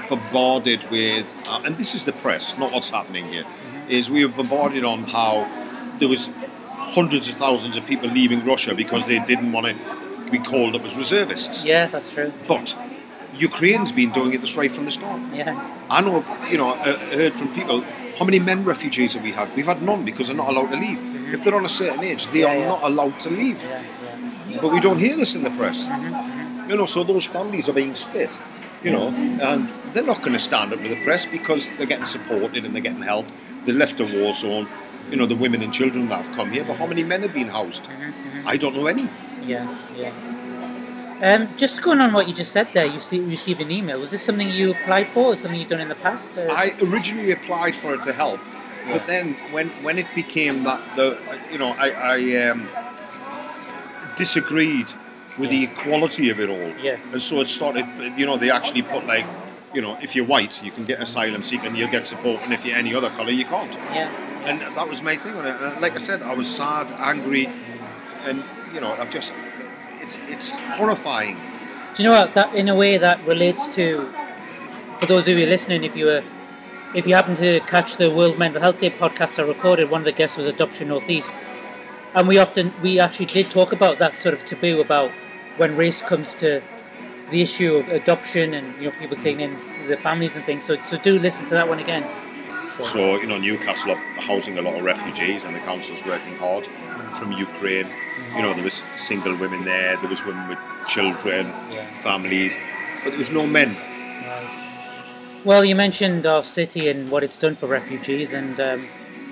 [0.09, 4.13] bombarded with, uh, and this is the press, not what's happening here, Mm-hmm.
[4.13, 5.47] we were bombarded on how
[5.99, 6.29] there was
[6.73, 10.83] hundreds of thousands of people leaving Russia because they didn't want to be called up
[10.83, 11.63] as reservists.
[11.63, 12.31] Yeah, that's true.
[12.47, 12.75] But
[13.37, 15.21] Ukraine's been doing it this right from the start.
[15.33, 15.53] Yeah.
[15.89, 17.81] I know, you know, I heard from people,
[18.17, 19.51] how many men refugees have we had?
[19.55, 20.99] We've had none because they're not allowed to leave.
[21.33, 22.67] If they're on a certain age, they Yeah, are yeah.
[22.67, 23.61] not allowed to leave.
[23.63, 24.61] Yeah.
[24.61, 25.87] But we don't hear this in the press.
[26.69, 28.31] You know, so those families are being split,
[28.83, 32.05] you know, and they're not going to stand up to the press because they're getting
[32.05, 33.33] supported and they're getting helped.
[33.65, 34.67] They left a war zone,
[35.09, 37.33] you know, the women and children that have come here, but how many men have
[37.33, 37.87] been housed?
[38.45, 39.07] I don't know any.
[39.43, 40.11] Yeah, yeah.
[41.23, 43.99] Um, just going on what you just said there, you see, received an email.
[44.01, 46.29] Was this something you applied for, or something you've done in the past?
[46.37, 48.41] or- I originally applied for it to help,
[48.91, 51.17] but then when when it became that the
[51.51, 52.67] you know I, I um,
[54.17, 54.91] disagreed
[55.37, 56.97] with the equality of it all, Yeah.
[57.11, 57.85] and so it started.
[58.17, 59.25] You know, they actually put like
[59.73, 62.53] you know if you're white you can get asylum seeker and you'll get support, and
[62.53, 63.75] if you're any other colour you can't.
[63.93, 64.09] yeah,
[64.45, 65.33] And that was my thing.
[65.35, 67.49] And like I said, I was sad, angry,
[68.25, 69.31] and you know I'm just
[70.01, 71.35] it's it's horrifying.
[71.95, 72.33] Do you know what?
[72.33, 74.09] That in a way that relates to,
[74.99, 76.23] for those of you listening, if you were,
[76.93, 80.05] if you happen to catch the World Mental Health Day podcast I recorded, one of
[80.05, 81.33] the guests was Adoption Northeast,
[82.13, 85.09] and we often we actually did talk about that sort of taboo about
[85.57, 86.61] when race comes to
[87.31, 89.55] the issue of adoption and you know people taking in
[89.87, 90.65] the families and things.
[90.65, 92.05] So so do listen to that one again.
[92.83, 96.65] So, you know, Newcastle are housing a lot of refugees and the council's working hard
[97.17, 97.85] from Ukraine.
[98.35, 101.85] You know, there was single women there, there was women with children, Yeah.
[102.03, 102.57] families,
[103.01, 103.77] but there was no men.
[105.45, 108.79] Well, you mentioned our city and what it's done for refugees, and um,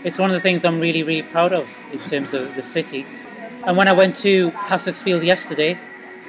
[0.06, 3.06] it's one of the things I'm really, really proud of in terms of the city.
[3.66, 5.78] And when I went to Hassockfield yesterday,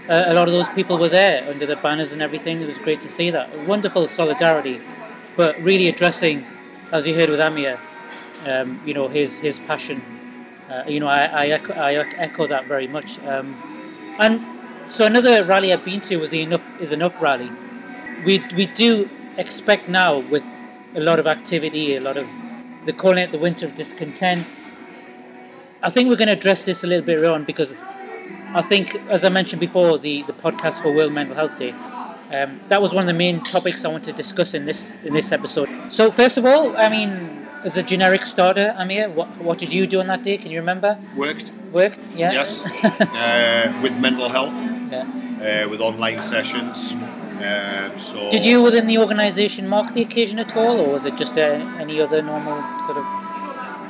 [0.09, 2.61] uh, a lot of those people were there under the banners and everything.
[2.61, 3.49] It was great to see that.
[3.61, 4.81] Wonderful solidarity,
[5.37, 6.45] but really addressing,
[6.93, 7.79] as you heard with Amir,
[8.45, 10.03] um, you know, his his passion.
[10.71, 13.19] Uh, you know, I, I, echo, I echo that very much.
[13.25, 13.55] Um,
[14.19, 14.41] and
[14.91, 17.51] so another rally I've been to was the Enough is Enough rally.
[18.25, 20.45] We we do expect now with
[20.95, 22.29] a lot of activity, a lot of
[22.85, 24.47] they're calling it the winter of discontent.
[25.83, 27.77] I think we're going to address this a little bit on because
[28.55, 32.49] I think, as I mentioned before, the, the podcast for World Mental Health Day, um,
[32.69, 35.33] that was one of the main topics I want to discuss in this in this
[35.33, 35.69] episode.
[35.91, 39.87] So first of all, I mean, as a generic starter, Amir, what what did you
[39.87, 40.37] do on that day?
[40.39, 40.99] Can you remember?
[41.17, 42.09] Worked, Worked?
[42.15, 42.33] Yeah.
[42.33, 44.55] yes, uh, with mental health,
[44.93, 45.65] Yeah.
[45.65, 46.93] uh, with online sessions.
[46.93, 51.17] Um, so Did you within the organisation mark the occasion at all, or was it
[51.17, 51.43] just uh,
[51.81, 53.05] any other normal sort of?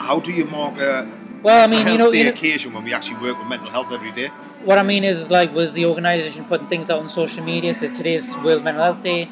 [0.09, 1.07] How do you mark a,
[1.43, 3.71] Well, I a mean, you know, you know, occasion when we actually work with mental
[3.71, 4.31] health every day?
[4.65, 7.75] What I mean is like, was the organisation putting things out on social media?
[7.75, 9.27] So today's World Mental Health Day.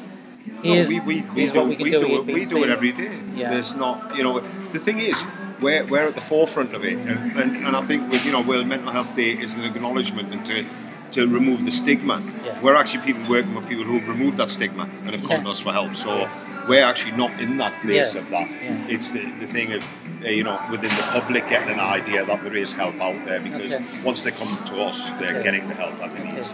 [0.45, 1.99] No, Here's, we, we, we, here's do, what we we, do.
[1.99, 3.17] do, it, we do it every day.
[3.33, 3.49] Yeah.
[3.49, 4.39] There's not, you know,
[4.73, 5.23] the thing is,
[5.61, 7.09] we're, we're at the forefront of it, and,
[7.39, 10.45] and, and I think with you know, World Mental Health Day is an acknowledgement and
[10.45, 10.65] to
[11.11, 12.19] to remove the stigma.
[12.43, 12.59] Yeah.
[12.61, 15.43] We're actually people working with people who've removed that stigma and have come Yeah.
[15.43, 15.95] to us for help.
[15.95, 16.27] So
[16.67, 18.21] we're actually not in that place Yeah.
[18.21, 18.49] of that.
[18.89, 19.83] It's the, the thing of
[20.31, 23.73] you know within the public getting an idea that there is help out there because
[23.73, 23.83] Okay.
[24.03, 25.43] once they come to us, they're Okay.
[25.43, 26.45] getting the help that they need.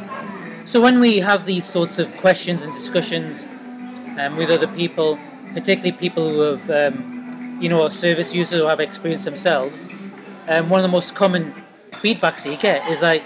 [0.66, 3.48] So when we have these sorts of questions and discussions,
[4.18, 5.18] um, with other people,
[5.54, 9.88] particularly people who have, um, you know, are service users who have experience themselves.
[10.48, 11.54] Um, one of the most common
[11.92, 13.24] feedbacks that you get is like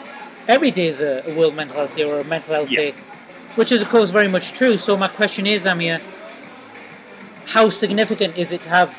[0.47, 2.81] every day is a, a World Mental Health Day or a Mental Health Yeah.
[2.81, 2.91] Day,
[3.55, 4.77] which is of course very much true.
[4.77, 5.99] So my question is, Amir,
[7.45, 8.89] how significant is it to have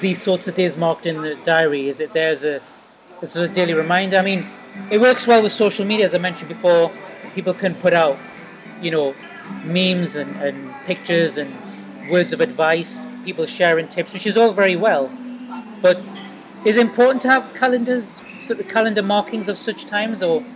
[0.00, 1.88] these sorts of days marked in the diary?
[1.88, 2.60] Is it there as a,
[3.22, 4.16] as a daily reminder?
[4.16, 4.46] I mean,
[4.90, 6.90] it works well with social media, as I mentioned before.
[7.34, 8.18] People can put out,
[8.80, 9.14] you know,
[9.64, 11.54] memes and, and pictures and
[12.10, 15.10] words of advice, people sharing tips, which is all very well.
[15.82, 16.00] But
[16.64, 20.46] is it important to have calendars, sort of calendar markings of such times, or do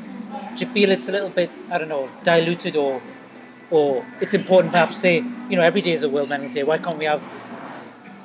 [0.64, 3.00] you feel it's a little bit, I don't know, diluted, or
[3.70, 6.62] or it's important to have say, you know, every day is a World Mental Day.
[6.62, 7.22] Why can't we have?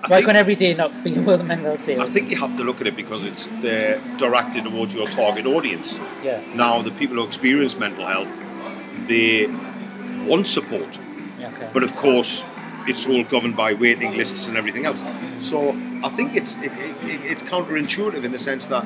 [0.04, 2.64] I think- can't every day not be a Mental Health I think you have to
[2.64, 6.00] look at it because it's uh, directed towards your target audience.
[6.24, 8.30] yeah, Now, the people who experience mental health,
[9.08, 9.48] they
[10.26, 10.98] want support,
[11.40, 11.70] yeah, okay.
[11.74, 12.44] but of course,
[12.88, 15.04] it's all governed by waiting lists and everything else.
[15.40, 15.72] So
[16.04, 18.86] I think it's it, it, it- it's counterintuitive in the sense that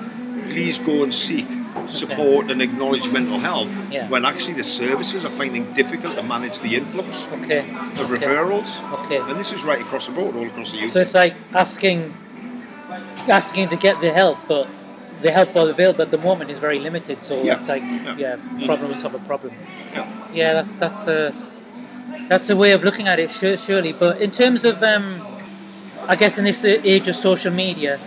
[0.51, 1.47] please go and seek
[1.87, 4.09] support and acknowledge mental health Yeah.
[4.09, 8.25] when actually the services are finding difficult to manage the influx okay, of okay.
[8.25, 8.83] referrals.
[9.05, 9.17] Okay.
[9.17, 10.87] And this is right across the board, all across the UK.
[10.89, 12.13] So it's like asking,
[13.27, 14.67] asking to get the help, but
[15.21, 17.23] the help available at the moment is very limited.
[17.23, 17.57] So Yeah.
[17.57, 18.15] it's like, Yeah.
[18.57, 19.53] yeah, problem on top of problem.
[19.91, 20.07] Yeah.
[20.33, 21.33] Yeah, that, that's a
[22.27, 23.91] that's a way of looking at it, sure, surely.
[23.93, 25.05] But in terms of, um,
[26.07, 27.99] I guess, in this age of social media,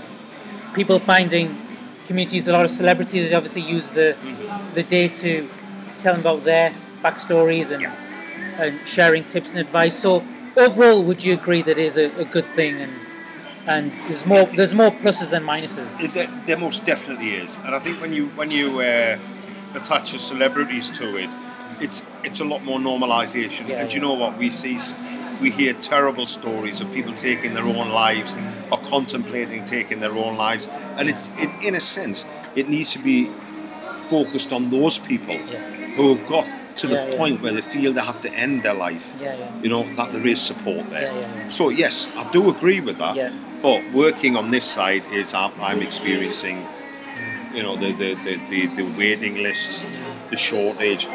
[0.74, 1.57] people finding
[2.07, 4.17] communities, a lot of celebrities obviously use the
[4.75, 5.49] the day to
[5.99, 7.87] tell them about their backstories and
[8.59, 9.99] and sharing tips and advice.
[9.99, 10.25] So
[10.57, 12.93] overall, would you agree that it is a, a good thing and
[13.67, 15.89] and there's more there's more pluses than minuses?
[16.01, 19.19] It, there, there most definitely is, and I think when you when you uh,
[19.75, 21.35] attach the celebrities to it,
[21.81, 23.69] it's it's a lot more normalisation.
[23.69, 24.79] Yeah, and do you know what we see?
[25.45, 28.34] We hear terrible stories of people taking their own lives
[28.72, 32.24] or contemplating taking their own lives, and it, it in a sense
[32.57, 33.26] it needs to be
[34.09, 35.59] focused on those people Yeah.
[35.97, 36.47] who have got
[36.78, 37.18] to the Yeah, yeah.
[37.18, 39.12] point where they feel they have to end their life.
[39.20, 39.62] Yeah, yeah.
[39.62, 41.12] You know that there is support there.
[41.12, 41.49] Yeah, yeah, yeah.
[41.51, 43.14] So yes, I do agree with that.
[43.14, 43.30] Yeah.
[43.61, 46.57] But working on this side is I'm, I'm experiencing,
[47.55, 49.86] you know, the, the, the, the, the waiting lists,
[50.30, 51.07] the shortage,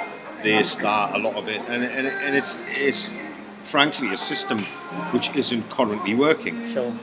[0.43, 2.55] this, that, a lot of it, and, and, and it's
[2.88, 3.09] it's
[3.62, 4.60] frankly a system
[5.12, 6.66] which isn't currently working.
[6.68, 6.93] Sure.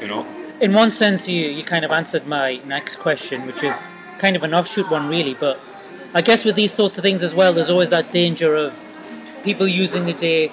[0.00, 0.26] You know,
[0.62, 3.74] in one sense, you, you kind of answered my next question, which is
[4.18, 5.34] kind of an offshoot one, really.
[5.38, 5.60] But
[6.14, 8.72] I guess with these sorts of things as well, there's always that danger of
[9.42, 10.52] people using the day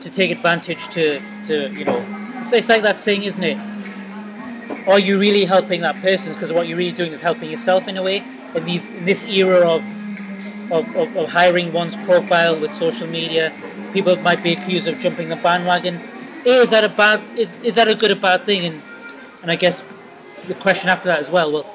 [0.00, 2.04] to take advantage to, to you know,
[2.40, 3.58] it's, it's like that saying, isn't it?
[4.88, 6.32] Are you really helping that person?
[6.32, 8.24] Because what you're really doing is helping yourself in a way.
[8.56, 9.82] In these in this era of
[10.72, 13.52] of, of, of hiring one's profile with social media,
[13.92, 16.00] people might be accused of jumping the bandwagon.
[16.44, 17.20] Is that a bad?
[17.36, 18.60] Is is that a good or bad thing?
[18.60, 18.82] And
[19.42, 19.82] and I guess
[20.46, 21.52] the question after that as well.
[21.52, 21.66] Well,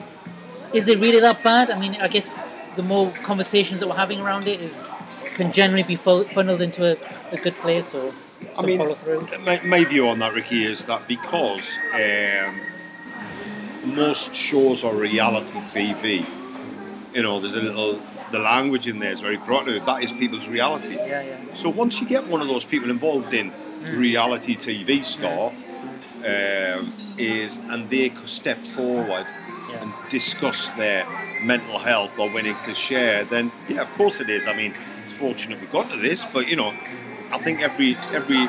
[0.73, 1.69] is it really that bad?
[1.69, 2.33] I mean, I guess
[2.75, 4.85] the more conversations that we're having around it is
[5.35, 6.97] can generally be funneled into a,
[7.31, 8.13] a good place or
[8.57, 9.27] I mean, follow through.
[9.45, 12.59] my, my view on that, Ricky, is that because um,
[13.95, 16.25] most shows are reality TV,
[17.13, 17.93] you know, there's a little,
[18.31, 19.67] the language in there is very broad.
[19.67, 20.95] That is people's reality.
[20.95, 21.53] Yeah, yeah.
[21.53, 23.51] So once you get one of those people involved in
[23.83, 25.67] reality TV stuff,
[26.25, 29.25] um, is and they could step forward
[29.79, 31.05] and discuss their
[31.43, 34.47] mental health or willing to share, then yeah, of course it is.
[34.47, 36.73] I mean, it's fortunate we got to this, but you know,
[37.31, 38.47] I think every every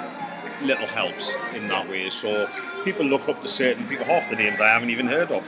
[0.63, 2.11] little helps in that way.
[2.11, 2.49] So
[2.85, 4.05] people look up to certain people.
[4.05, 5.45] Half the names I haven't even heard of.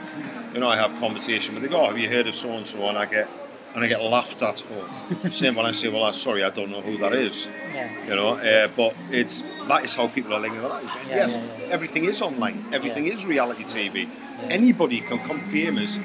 [0.53, 1.73] You know, I have conversation with them.
[1.73, 2.87] Oh, have you heard of so and so?
[2.87, 3.27] And I get
[3.75, 4.65] and I get laughed at.
[4.71, 8.07] Oh, same when I say, well, I'm sorry, I don't know who that is Yeah.
[8.07, 8.29] you know.
[8.37, 10.91] Uh, but it's that is how people are living their lives.
[11.07, 12.65] Yeah, yes, yeah, everything is online.
[12.73, 14.07] Everything is reality TV.
[14.49, 15.99] Anybody can come famous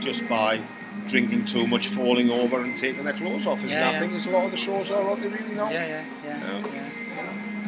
[0.00, 0.60] just by
[1.06, 3.64] drinking too much, falling over, and taking their clothes off.
[3.64, 4.12] Is Yeah, that thing?
[4.14, 5.70] Is a lot of the shows are what they really not.
[5.72, 6.04] Yeah, Yeah.
[6.24, 6.88] yeah.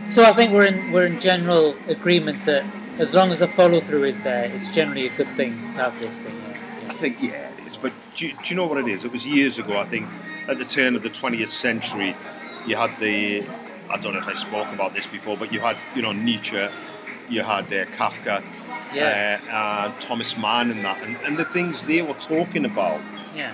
[0.09, 2.64] So I think we're in we're in general agreement that
[2.98, 6.00] as long as the follow through is there, it's generally a good thing to have
[6.00, 6.34] this thing.
[6.36, 6.90] Yeah.
[6.90, 7.76] I think yeah, it is.
[7.76, 9.05] But do, you- do you know what it is?
[9.05, 9.78] It was years ago.
[9.80, 10.07] I think
[10.48, 12.14] at the turn of the 20th century,
[12.66, 13.44] you had the.
[13.90, 16.64] I don't know if I spoke about this before, but you had you know Nietzsche,
[17.28, 18.40] you had uh, Kafka,
[18.94, 19.40] Yeah.
[19.50, 23.00] uh, and Thomas Mann, and that, and, and the things they were talking about
[23.34, 23.52] Yeah.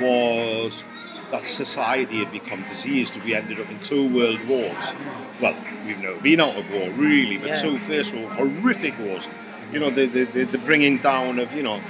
[0.00, 0.84] was
[1.30, 3.22] that society had become diseased.
[3.22, 4.94] We ended up in two world wars.
[5.40, 5.54] Well,
[5.86, 7.54] we've never been out of war, really, but Yeah.
[7.54, 9.28] two first war, horrific wars.
[9.72, 11.80] You know, the, the, the, the bringing down of, you know,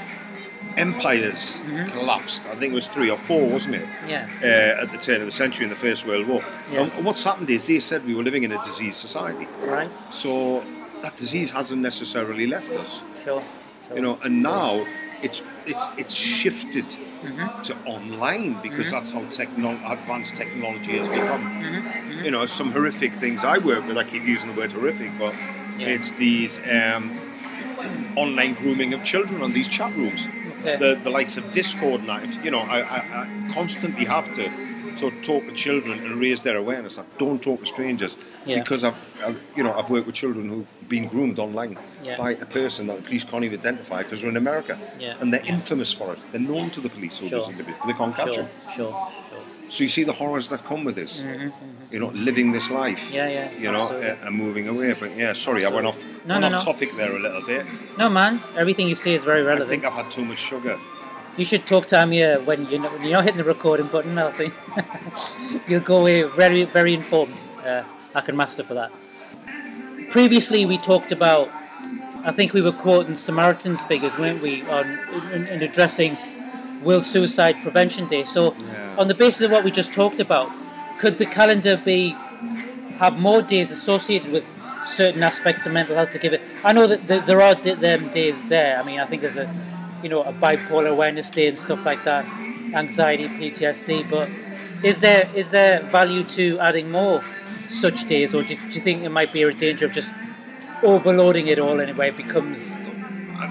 [0.77, 2.43] empires collapsed.
[2.47, 3.89] I think it was three or four, wasn't it?
[4.09, 4.29] Yeah.
[4.43, 6.41] Uh, at the turn of the century in the First World War.
[6.73, 6.83] Yeah.
[6.97, 9.47] And what's happened is they said we were living in a diseased society.
[9.63, 9.91] Right.
[10.13, 10.65] So
[11.03, 13.03] that disease hasn't necessarily left us.
[13.25, 13.43] Sure.
[13.87, 13.97] sure.
[13.97, 14.85] You know, and now
[15.23, 16.85] it's it's it's shifted
[17.19, 17.63] Mm-hmm.
[17.63, 21.43] to online because that's how techno- advanced technology has become.
[21.43, 22.25] Mm-hmm.
[22.25, 23.97] You know, some horrific things I work with.
[23.99, 25.35] I keep using the word horrific, but
[25.79, 25.89] Yeah.
[25.95, 27.11] it's these um,
[28.17, 30.29] online grooming of children on these chat rooms.
[30.61, 30.77] Okay.
[30.77, 32.45] The the likes of Discord and that.
[32.45, 34.68] You know, I, I, I constantly have to.
[34.99, 38.59] To talk to children and raise their awareness that don't talk to strangers Yeah.
[38.59, 42.17] because I've, I've you know I've worked with children who've been groomed online Yeah.
[42.17, 45.15] by a person that the police can't even identify because they're in America Yeah.
[45.21, 46.19] and they're infamous for it.
[46.33, 47.51] They're known to the police over Sure.
[47.53, 47.87] individual.
[47.87, 48.43] They can't catch Sure.
[48.45, 48.53] them.
[48.77, 49.11] Sure.
[49.31, 49.43] Sure.
[49.69, 51.23] So you see the horrors that come with this.
[51.23, 51.53] Mhm,
[51.93, 53.13] You know, living this life.
[53.15, 54.11] Yeah, yeah, You know, absolutely.
[54.11, 54.95] uh, and moving away.
[54.99, 56.73] But yeah, sorry, I went off, No, went no, off no.
[56.73, 57.65] topic there a little bit.
[57.99, 58.41] No, man.
[58.57, 59.69] Everything you say is very relevant.
[59.69, 60.77] I think I've had too much sugar.
[61.39, 64.19] You should talk to Amir when you're not, when you're not hitting the recording button.
[64.19, 64.53] I think
[65.69, 67.35] you'll go away very, very informed.
[67.65, 67.85] Uh,
[68.15, 68.91] I can master for that.
[70.11, 71.49] Previously, we talked about.
[72.25, 74.85] I think we were quoting Samaritan's figures, weren't we, on
[75.33, 76.19] in, in addressing
[76.83, 78.25] World Suicide Prevention Day.
[78.25, 78.97] So, Yeah.
[78.99, 80.51] on the basis of what we just talked about,
[81.01, 82.11] could the calendar be
[82.99, 84.45] have more days associated with
[84.85, 86.43] certain aspects of mental health to give it?
[86.65, 88.81] I know that there, there are th- them days there.
[88.81, 89.49] I mean, I think there's a
[90.03, 92.25] you know a bipolar awareness day and stuff like that,
[92.75, 94.11] anxiety, PTSD.
[94.11, 94.29] But
[94.85, 97.23] is there is there value to adding more
[97.69, 100.11] such days, or do you, do you think it might be a danger of just
[100.83, 102.09] overloading it all anyway?
[102.09, 102.73] It becomes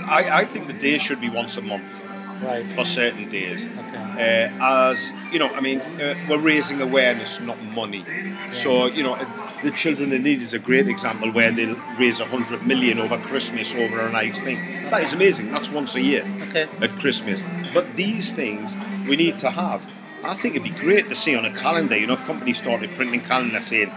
[0.09, 1.96] I, I think the day should be once a month
[2.41, 2.63] right.
[2.75, 3.69] for certain days.
[3.69, 4.49] Okay.
[4.59, 8.03] Uh, as you know, I mean, uh, we're raising awareness, not money.
[8.51, 9.15] So you know,
[9.63, 13.17] the children in need is a great example where they'll raise a hundred million over
[13.17, 14.57] Christmas over a nice thing.
[14.89, 15.51] That is amazing.
[15.51, 16.67] That's once a year Okay.
[16.81, 17.41] at Christmas.
[17.73, 18.75] But these things
[19.07, 19.81] we need to have.
[20.23, 21.95] I think it'd be great to see on a calendar.
[21.95, 23.91] You know, if companies started printing calendars saying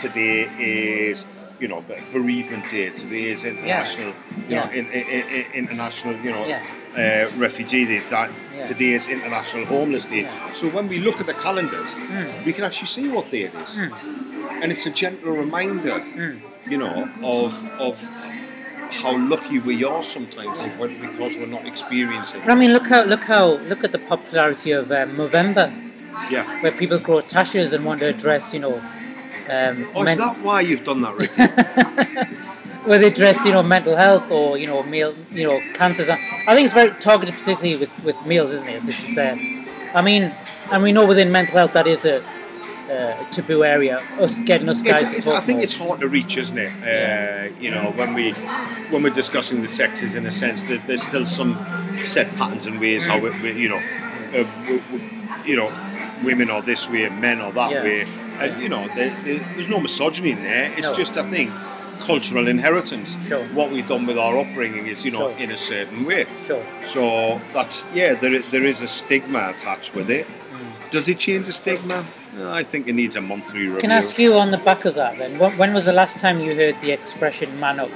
[0.00, 1.24] today is
[1.60, 4.12] you know bereavement day, today is international,
[4.48, 4.70] you know, Yeah.
[4.72, 6.64] in, in, in, international, you know, Yeah.
[6.96, 7.98] Uh, refugee day.
[8.10, 8.64] That Yeah.
[8.64, 10.22] today is international homeless day.
[10.22, 10.52] Yeah.
[10.52, 12.44] So when we look at the calendars, Mm.
[12.46, 14.62] we can actually see what day it is, Mm.
[14.62, 16.36] and it's a gentle reminder, Mm.
[16.72, 17.52] you know, of
[17.88, 17.94] of
[19.02, 20.56] how lucky we are sometimes
[21.06, 22.40] because we're not experiencing.
[22.46, 25.66] I mean, look how look how look at the popularity of um, Movember,
[26.30, 26.44] Yeah.
[26.62, 28.76] where people grow tashes and want to address, you know,
[29.56, 31.32] um, Oh, is men- that why you've done that, Rick?
[32.84, 36.08] where they address, you know, mental health or you know, male, you know, cancers.
[36.08, 38.82] I think it's very targeted, particularly with, with males, isn't it?
[38.84, 39.36] This is, uh,
[39.94, 40.32] I mean,
[40.72, 42.22] and we know within mental health that is a,
[42.90, 43.98] uh, taboo area.
[44.20, 45.02] Us getting us guys.
[45.02, 45.64] It's, it's, I think more.
[45.64, 46.72] it's hard to reach, isn't it?
[46.82, 48.32] Uh, you know, when we
[48.90, 51.56] when we're discussing the sexes, in a sense, that there's still some
[51.98, 55.00] set patterns and ways how we, we you know, uh, w w
[55.44, 55.68] you know,
[56.24, 57.82] women are this way, men are that Yeah.
[57.82, 58.06] way,
[58.40, 60.72] and you know, there, there, there's no misogyny in there.
[60.76, 60.94] It's No.
[60.94, 61.50] just, I think,
[62.00, 63.16] cultural inheritance.
[63.28, 63.44] Sure.
[63.48, 65.38] What we've done with our upbringing is, you know, Sure.
[65.42, 66.26] in a certain way.
[66.46, 66.62] Sure.
[66.84, 70.26] So that's yeah, there, there is a stigma attached with it.
[70.26, 70.90] Mm.
[70.90, 72.04] Does it change the stigma?
[72.36, 73.80] No, I think it needs a monthly review.
[73.80, 75.38] Can I ask you on the back of that then?
[75.38, 77.90] When, when was the last time you heard the expression "man up"?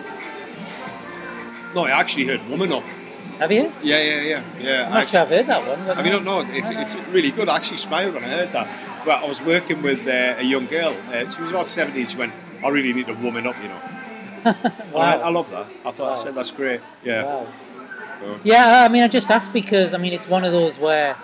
[1.74, 2.84] No, I actually heard "woman up."
[3.38, 3.72] Have you?
[3.82, 4.86] Yeah, yeah, yeah, yeah.
[4.90, 5.78] I'm I, sure I've heard that one.
[5.86, 7.48] but- I mean, no, it's, it's really good.
[7.48, 8.68] I actually smiled when I heard that.
[9.05, 10.94] But I was working with uh, a young girl.
[11.11, 12.07] Uh, she was about 17.
[12.09, 12.34] She went,
[12.64, 13.80] I really need to warm it up, you know.
[14.44, 15.66] And I, I love that.
[15.84, 16.80] I thought, I said, that's great.
[17.04, 17.24] Yeah.
[17.24, 17.46] wow.
[18.20, 21.16] So- Yeah, I mean, I just asked because I mean, it's one of those where,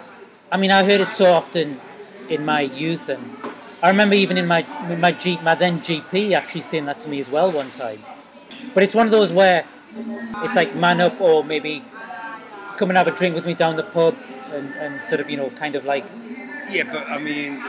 [0.50, 1.80] I mean, I heard it so often
[2.28, 3.22] in my youth, and
[3.82, 4.64] I remember even in my
[4.98, 8.00] my G, my then GP actually saying that to me as well one time.
[8.74, 9.64] But it's one of those where
[10.42, 11.84] it's like man up, or maybe
[12.78, 14.14] come and have a drink with me down the pub,
[14.52, 16.04] and, and sort of you know, kind of like.
[16.70, 17.62] Yeah, but I mean,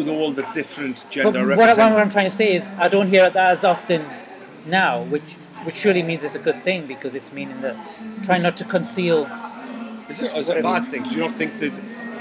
[0.00, 2.64] with all the different But gender what, I- what represent- I'm trying to say is,
[2.78, 4.04] I don't hear it as often
[4.66, 5.22] now, which
[5.66, 7.76] which surely means it's a good thing because it's meaning that
[8.24, 9.28] try not to conceal.
[10.08, 11.02] Is it, is it a bad thing?
[11.02, 11.72] Do you not think that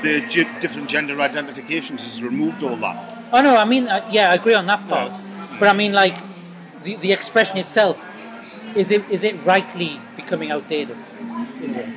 [0.04, 2.98] the ge- different gender identifications has removed all that?
[3.32, 5.14] Oh no, I mean, uh, yeah, I agree on that part.
[5.58, 6.18] But I mean, like,
[6.84, 7.96] the, the expression itself,
[8.76, 10.98] is it is it rightly becoming outdated?
[11.64, 11.88] in a way?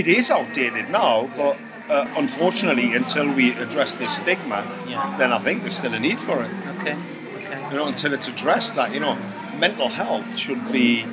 [0.00, 1.56] It is outdated now, but
[1.88, 5.16] uh, unfortunately, until we address this stigma, Yeah.
[5.18, 6.50] then I think there's still a need for it.
[6.80, 6.96] Okay.
[7.36, 7.70] Okay.
[7.70, 9.16] You know, until it's addressed that, you know,
[9.58, 11.04] mental health should be,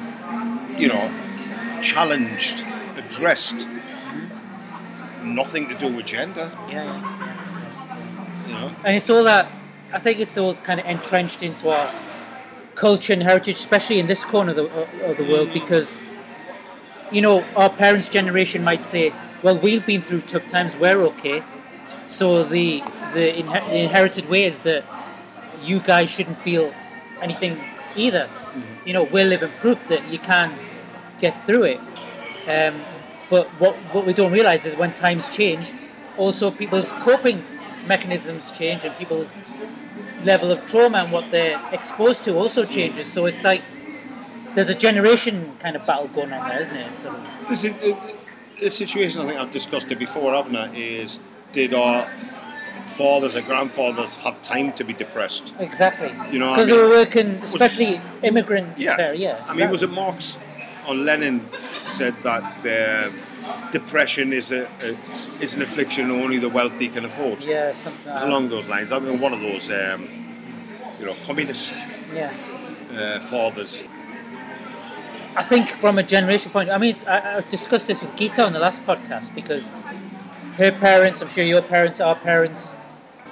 [0.78, 1.12] you know,
[1.82, 2.64] challenged,
[2.98, 3.68] addressed.
[5.24, 8.48] Nothing to do with gender, Yeah, yeah, yeah.
[8.48, 8.72] you know.
[8.84, 9.48] And it's all that.
[9.94, 11.92] I think it's all kind of entrenched into our
[12.76, 14.66] culture and heritage, especially in this corner of the,
[15.10, 15.98] of the world, because
[17.12, 19.14] you know, our parents' generation might say,
[19.44, 21.44] well, we've been through tough times, we're okay.
[22.08, 22.82] So the
[23.14, 24.84] the, inher- the inherited way is that
[25.62, 26.74] you guys shouldn't feel
[27.22, 27.60] anything
[27.96, 28.30] either.
[28.86, 30.54] You know, we're living proof that you can
[31.20, 31.80] get through it.
[32.48, 32.82] Um,
[33.30, 35.74] but what what we don't realize is when times change,
[36.18, 37.42] also people's coping
[37.88, 39.54] mechanisms change and people's
[40.24, 43.12] level of trauma and what they're exposed to also changes.
[43.12, 43.62] So it's like
[44.56, 46.88] there's a generation kind of battle going on there, isn't it?
[46.88, 47.14] So,
[47.50, 47.74] This is
[48.60, 49.22] the situation.
[49.22, 50.74] I think I've discussed it before, haven't I?
[50.76, 51.20] Is
[51.52, 52.04] did our
[52.98, 55.60] fathers or grandfathers have time to be depressed?
[55.62, 56.12] exactly.
[56.32, 58.78] You know, I because mean- they were working, especially immigrant.
[58.78, 58.96] Yeah.
[58.98, 59.46] there, yeah.
[59.48, 60.38] I mean, was it Marx
[60.88, 61.48] or Lenin
[61.82, 63.10] said that uh,
[63.72, 64.98] depression is a, a
[65.42, 67.44] is an affliction only the wealthy can afford?
[67.44, 68.06] Yeah, something.
[68.14, 68.92] Like along those lines.
[68.92, 70.08] I mean, one of those, um,
[71.00, 71.76] you know, communist
[72.14, 72.32] Yeah.
[72.96, 73.86] uh, fathers.
[75.36, 78.54] I think from a generation point, I mean, I, I discussed this with Gita on
[78.54, 79.68] the last podcast because
[80.58, 82.70] her parents, I'm sure your parents, our parents,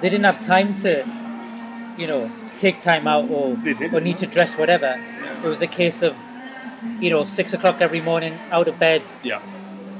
[0.00, 1.06] they didn't have time to,
[1.96, 3.56] you know, take time out or,
[3.92, 4.94] or need to dress whatever.
[5.44, 6.16] It was a case of,
[7.00, 9.40] you know, six o'clock every morning, out of bed, Yeah,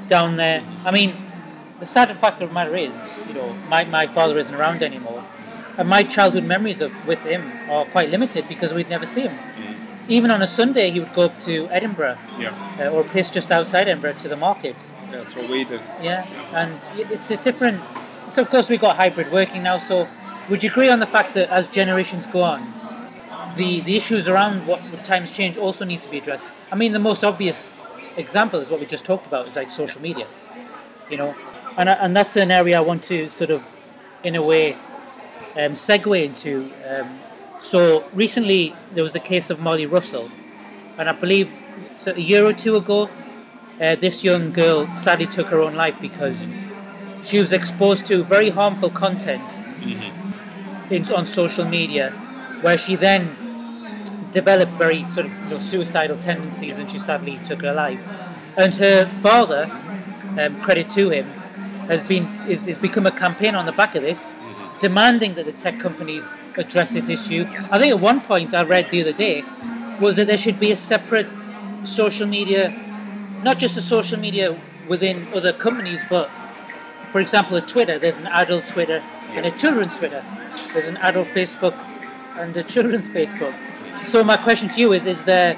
[0.09, 0.63] down there.
[0.85, 1.15] I mean,
[1.79, 5.25] the sad fact of the matter is, you know, my, my father isn't around anymore.
[5.79, 9.37] And my childhood memories of with him are quite limited because we'd never see him.
[9.55, 9.77] Mm.
[10.13, 13.31] Even on a Sunday, he would go up to Edinburgh yeah, uh, or a place
[13.31, 14.91] just outside Edinburgh to the markets.
[14.91, 15.11] yeah.
[15.13, 15.81] That's what we did.
[16.03, 17.81] Yeah, and it's a different.
[18.29, 19.79] So of course we've got hybrid working now.
[19.79, 20.07] So
[20.51, 22.61] would you agree on the fact that as generations go on,
[23.57, 26.45] the the issues around what what times change also needs to be addressed?
[26.71, 27.73] I mean, the most obvious
[28.19, 30.27] example is what we just talked about is like social media.
[31.09, 31.35] You know,
[31.79, 33.63] and and that's an area I want to sort of,
[34.23, 34.75] in a way,
[35.57, 36.71] um, segue into.
[36.87, 37.19] Um,
[37.63, 40.31] so recently there was a case of Molly Russell,
[40.99, 41.49] and I believe
[41.99, 43.09] so a year or two ago,
[43.81, 46.45] uh, this young girl sadly took her own life because
[47.25, 49.43] she was exposed to very harmful content
[50.91, 52.11] in, on social media,
[52.63, 53.31] where she then
[54.33, 58.03] developed very sort of you know, suicidal tendencies, and she sadly took her life.
[58.59, 59.71] And her father,
[60.39, 61.27] um, credit to him,
[61.87, 64.42] has been is, is become a campaign on the back of this,
[64.83, 66.25] demanding that the tech companies
[66.59, 67.47] address this issue.
[67.71, 69.45] I think at one point I read the other day
[70.01, 71.29] was that there should be a separate
[71.85, 72.75] social media,
[73.45, 74.59] not just a social media
[74.89, 76.29] within other companies, but
[77.13, 80.25] for example, at Twitter, there's an adult Twitter and a children's Twitter.
[80.73, 81.75] There's an adult Facebook
[82.41, 83.55] and a children's Facebook.
[84.09, 85.57] So my question to you is: Is there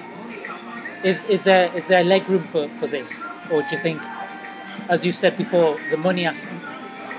[1.02, 4.02] is, is there is there leg room for, for this, or do you think,
[4.90, 6.60] as you said before, the money aspect,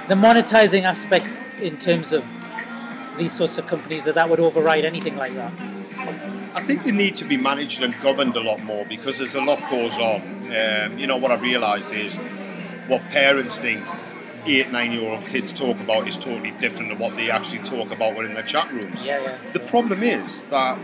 [0.08, 1.26] the monetizing aspect
[1.62, 2.26] in terms of
[3.18, 5.52] these sorts of companies that that would override anything like that?
[6.56, 9.42] I think they need to be managed and governed a lot more because there's a
[9.42, 10.22] lot goes on.
[10.22, 12.16] Um, you know what I realised is
[12.88, 13.84] what parents think
[14.46, 17.92] eight, nine year old kids talk about is totally different than what they actually talk
[17.92, 19.04] about within their chat rooms.
[19.04, 19.38] Yeah, yeah.
[19.54, 20.78] The problem is that,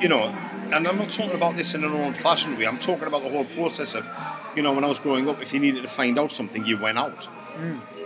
[0.00, 0.24] you know,
[0.72, 3.30] and I'm not talking about this in an old fashioned way, I'm talking about the
[3.30, 4.06] whole process of,
[4.56, 6.78] you know, when I was growing up, if you needed to find out something, you
[6.78, 7.26] went out.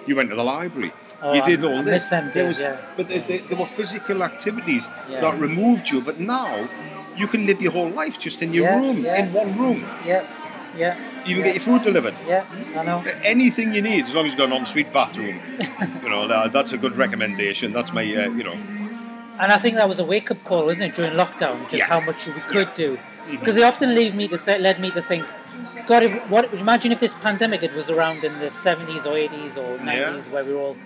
[0.07, 0.93] You went to the library.
[1.23, 2.09] Oh, you did I- all I this.
[2.09, 2.77] them there was, yeah.
[2.97, 5.21] But there, were physical activities Yeah.
[5.23, 6.03] that removed you.
[6.03, 6.69] But now
[7.17, 9.87] you can live your whole life just in your Yeah, room, in one room.
[10.05, 10.27] Yeah,
[10.77, 10.97] yeah.
[11.25, 12.15] You can get your food delivered.
[12.29, 12.45] Yeah,
[12.79, 12.99] I know.
[13.25, 15.41] Anything you need, as long as you've got an ensuite bathroom.
[16.05, 17.73] you know, that, that's a good recommendation.
[17.73, 18.57] That's my, uh, you know,
[19.41, 22.01] And I think that was a wake up call, wasn't it, during lockdown, just how
[22.01, 22.99] much we could do.
[23.31, 25.25] Because they often leave me to th- led me to think,
[25.87, 29.57] God, if, what, imagine if this pandemic it was around in the 70s or 80s
[29.57, 30.21] or 90s, Yeah.
[30.33, 30.77] where we were all,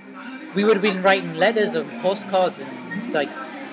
[0.57, 3.29] we would have been writing letters and postcards and like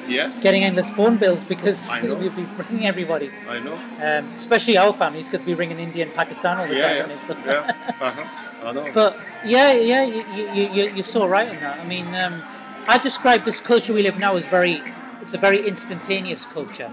[0.07, 3.73] yeah, getting endless phone bills because we'd be ringing everybody, I know.
[3.73, 6.95] um, especially our families, because we ring in India and Pakistan all the Yeah, time.
[6.97, 8.05] yeah, and it's- yeah.
[8.07, 8.67] Uh-huh.
[8.67, 8.91] I know.
[8.93, 10.23] But yeah, yeah, you,
[10.53, 11.83] you, you, you're so right in that.
[11.83, 12.41] I mean, um,
[12.87, 14.81] I describe this culture we live now as very,
[15.21, 16.91] it's a very instantaneous culture.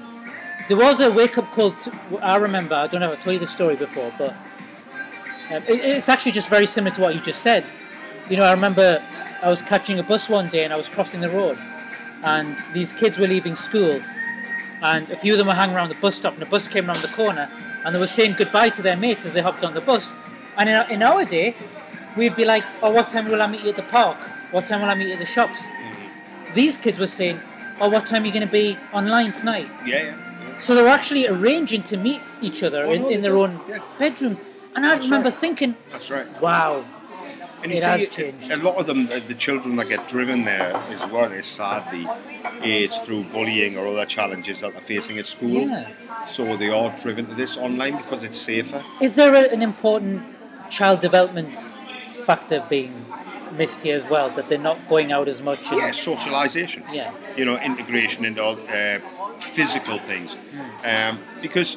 [0.73, 1.73] There was a wake up call.
[1.73, 1.93] To,
[2.23, 2.75] I remember.
[2.75, 3.13] I don't know.
[3.13, 6.97] if I told you the story before, but um, it, it's actually just very similar
[6.97, 7.67] to what you just said.
[8.31, 9.03] You know, I remember
[9.43, 11.59] I was catching a bus one day and I was crossing the road,
[12.25, 14.01] and these kids were leaving school,
[14.83, 16.89] and a few of them were hanging around the bus stop, and the bus came
[16.89, 17.51] around the corner,
[17.85, 20.11] and they were saying goodbye to their mates as they hopped on the bus.
[20.57, 21.55] And in, our- in our day,
[22.17, 24.17] we'd be like, "Oh, what time will I meet you at the park?
[24.53, 25.61] What time will I meet you at the shops?"
[26.55, 27.39] These kids were saying,
[27.79, 30.17] "Oh, what time are you going to be online tonight?" yeah, yeah.
[30.59, 33.43] So they were actually arranging to meet each other Oh, in, no, in their do.
[33.43, 33.79] own Yeah.
[33.99, 34.41] bedrooms.
[34.75, 35.39] And I That's remember right.
[35.39, 36.27] thinking, That's right.
[36.41, 36.85] "Wow,
[37.63, 38.51] And you It has see, changed.
[38.51, 42.09] a lot of them, uh, the children that get driven there as well, is sadly
[42.63, 45.69] aged through bullying or other challenges that they're facing at school.
[45.69, 45.87] Yeah.
[46.27, 48.83] So they are driven to this online because it's safer.
[49.01, 50.23] Is there a, an important
[50.71, 51.51] child development
[52.27, 52.93] factor being
[53.53, 54.31] missed here as well?
[54.31, 55.61] That they're not going out as much?
[55.71, 56.83] And, Yeah, socialisation.
[56.93, 57.13] Yeah.
[57.37, 58.99] You know, integration into all, uh,
[59.41, 60.37] physical things.
[60.85, 61.77] Um, because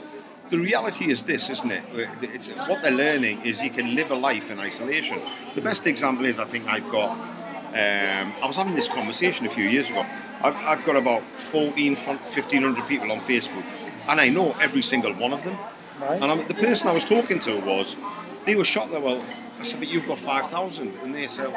[0.49, 1.83] the reality is this, isn't it?
[2.21, 5.19] It's, what they're learning is you can live a life in isolation.
[5.55, 7.11] The best example is I think I've got.
[7.11, 10.05] Um, I was having this conversation a few years ago.
[10.43, 13.65] I've, I've got about 14, 1500 people on Facebook,
[14.07, 15.57] and I know every single one of them.
[15.99, 16.21] Right.
[16.21, 17.97] And I'm, the person I was talking to was,
[18.45, 19.21] they were shocked that, well,
[19.65, 20.93] said, but you've got 5,000.
[21.03, 21.53] And they said,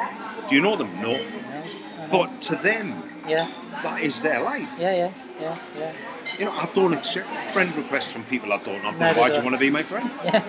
[0.49, 0.89] do you know them?
[1.01, 1.17] No.
[2.11, 3.47] But to them, Yeah.
[3.83, 4.71] that is their life.
[4.79, 4.93] Yeah.
[4.95, 5.11] Yeah.
[5.39, 5.57] Yeah.
[5.77, 5.93] Yeah.
[6.37, 8.91] You know, I don't accept friend requests from people I don't know.
[9.13, 10.09] Why do you want to be my friend?
[10.23, 10.43] Yeah.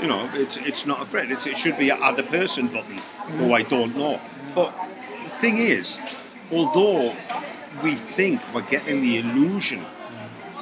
[0.00, 1.30] You know, it's it's not a friend.
[1.30, 2.98] It's, it should be a a person button
[3.38, 4.20] who I don't know.
[4.54, 4.72] But
[5.22, 6.00] the thing is,
[6.52, 7.14] although
[7.82, 9.84] we think we're getting the illusion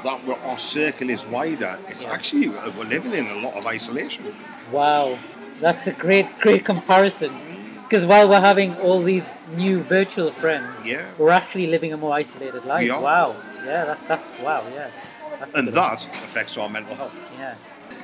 [0.02, 4.24] that our circle is wider, it's actually we're living in a lot of isolation.
[4.70, 5.18] Wow,
[5.60, 7.32] that's a great, great comparison.
[7.82, 11.06] Because while we're having all these new virtual friends, Yeah.
[11.18, 12.88] we're actually living a more isolated life.
[12.90, 13.36] Wow.
[13.64, 14.64] Yeah, that, that's wow.
[14.74, 14.88] Yeah.
[15.38, 17.14] That's And that affects our mental health.
[17.38, 17.54] Yeah.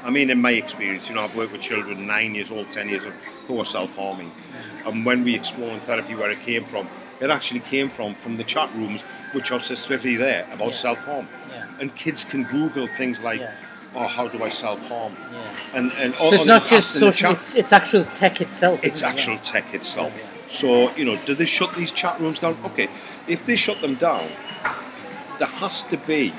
[0.05, 2.89] I mean, in my experience, you know, I've worked with children nine years old, ten
[2.89, 3.15] years old,
[3.47, 4.31] who are self-harming.
[4.87, 6.87] And when we explore in therapy where it came from,
[7.21, 10.75] it actually came from from the chat rooms, which are specifically there about Yeah.
[10.87, 11.29] self-harm.
[11.51, 11.65] Yeah.
[11.81, 13.41] And kids can Google things like.
[13.95, 15.55] "Oh, how do I self-harm?" Yeah.
[15.75, 18.81] And and So it's not just social; it's, it's actual tech itself.
[18.83, 19.13] it's isn't it?
[19.13, 20.17] actual tech itself.
[20.17, 20.27] Yeah.
[20.51, 22.59] So, you know, do they shut these chat rooms down?
[22.67, 22.89] Okay,
[23.29, 24.27] if they shut them down,
[25.39, 26.33] there has to be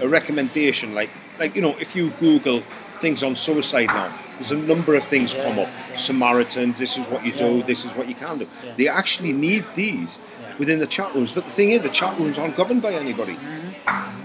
[0.00, 0.94] a recommendation.
[0.94, 2.60] Like, like you know, if you Google
[3.00, 5.66] things on suicide now, there's a number of things come up.
[5.94, 8.48] Samaritan, this is what you do, this is what you can do.
[8.76, 10.20] They actually need these
[10.58, 11.32] within the chat rooms.
[11.32, 13.34] But the thing is, the chat rooms aren't governed by anybody.
[13.34, 14.19] Mm-hmm.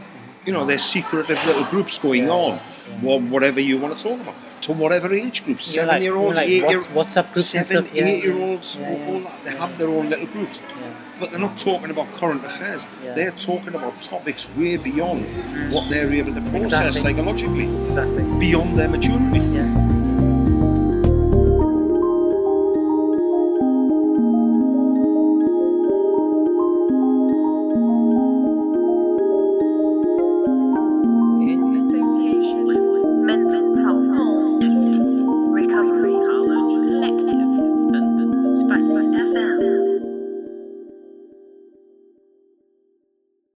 [0.46, 2.26] You know, there's secretive little groups going.
[2.26, 2.60] Yeah, on,
[3.02, 6.16] wha- whatever you want to talk about, to whatever age group, Yeah, like- seven year
[6.16, 8.32] old, like eight year WhatsApp groups, seven, stuff, eight yeah.
[8.32, 9.44] year olds, yeah, all that.
[9.44, 10.62] They have their own little groups.
[11.20, 12.88] But they're not talking about current affairs.
[13.02, 15.72] They're talking about topics way beyond mm.
[15.72, 17.02] what they're able to process Exactly.
[17.02, 18.24] psychologically, Exactly.
[18.40, 19.40] beyond their maturity.